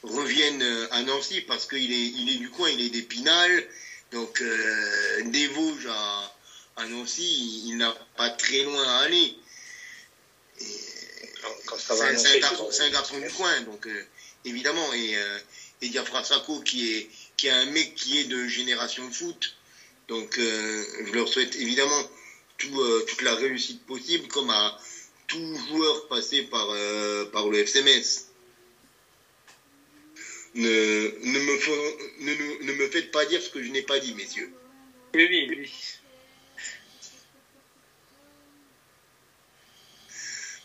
[0.02, 3.66] revienne à Nancy parce qu'il est, il est du coin, il est d'Épinal,
[4.14, 9.36] donc, euh, des Vosges à, Nancy, il, n'a pas très loin à aller.
[10.56, 14.06] C'est un, garçon du coin, donc euh,
[14.44, 14.92] évidemment.
[14.92, 15.38] Et, euh,
[15.82, 19.54] et Diafra Sako, qui est, qui est un mec qui est de génération foot.
[20.08, 22.02] Donc, euh, je leur souhaite évidemment
[22.58, 24.78] toute la réussite possible, comme à
[25.26, 26.68] tout joueur passé par,
[27.32, 28.24] par le FCMS
[30.54, 34.50] ne, ne, me ne, me faites pas dire ce que je n'ai pas dit, messieurs.
[35.14, 35.70] Oui, oui, oui.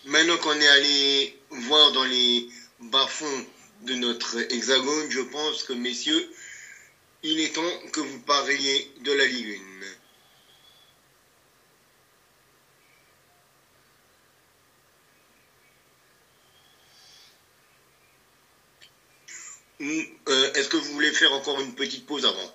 [0.06, 2.48] Maintenant qu'on est allé voir dans les
[2.80, 3.46] bas-fonds
[3.82, 6.30] de notre hexagone, je pense que, messieurs,
[7.24, 9.70] il est temps que vous parliez de la Ligue 1.
[19.82, 22.54] Euh, est-ce que vous voulez faire encore une petite pause avant?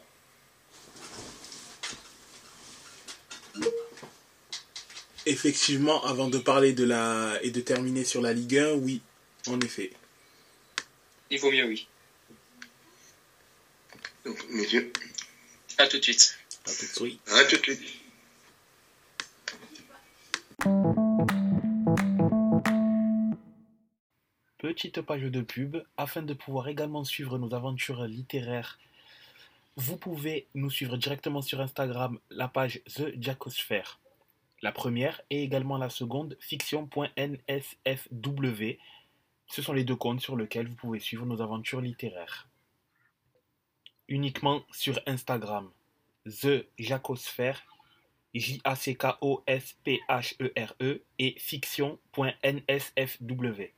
[5.27, 9.01] Effectivement, avant de parler de la et de terminer sur la Ligue 1, oui,
[9.49, 9.91] en effet.
[11.31, 11.89] Il vaut mieux, oui.
[14.25, 14.93] Donc, messieurs.
[15.79, 16.39] À tout de suite.
[16.67, 17.21] À tout de suite.
[17.31, 18.05] À tout de suite.
[24.65, 28.79] petite page de pub afin de pouvoir également suivre nos aventures littéraires.
[29.77, 34.01] Vous pouvez nous suivre directement sur Instagram, la page The Jacosphere.
[34.63, 37.19] La première et également la seconde, fiction.nsfw.
[39.47, 42.49] Ce sont les deux comptes sur lesquels vous pouvez suivre nos aventures littéraires.
[44.09, 45.71] Uniquement sur Instagram,
[46.27, 47.63] The Jacosphère,
[48.35, 53.73] J-A-C-K-O-S-P-H-E-R-E et fiction.nsfw.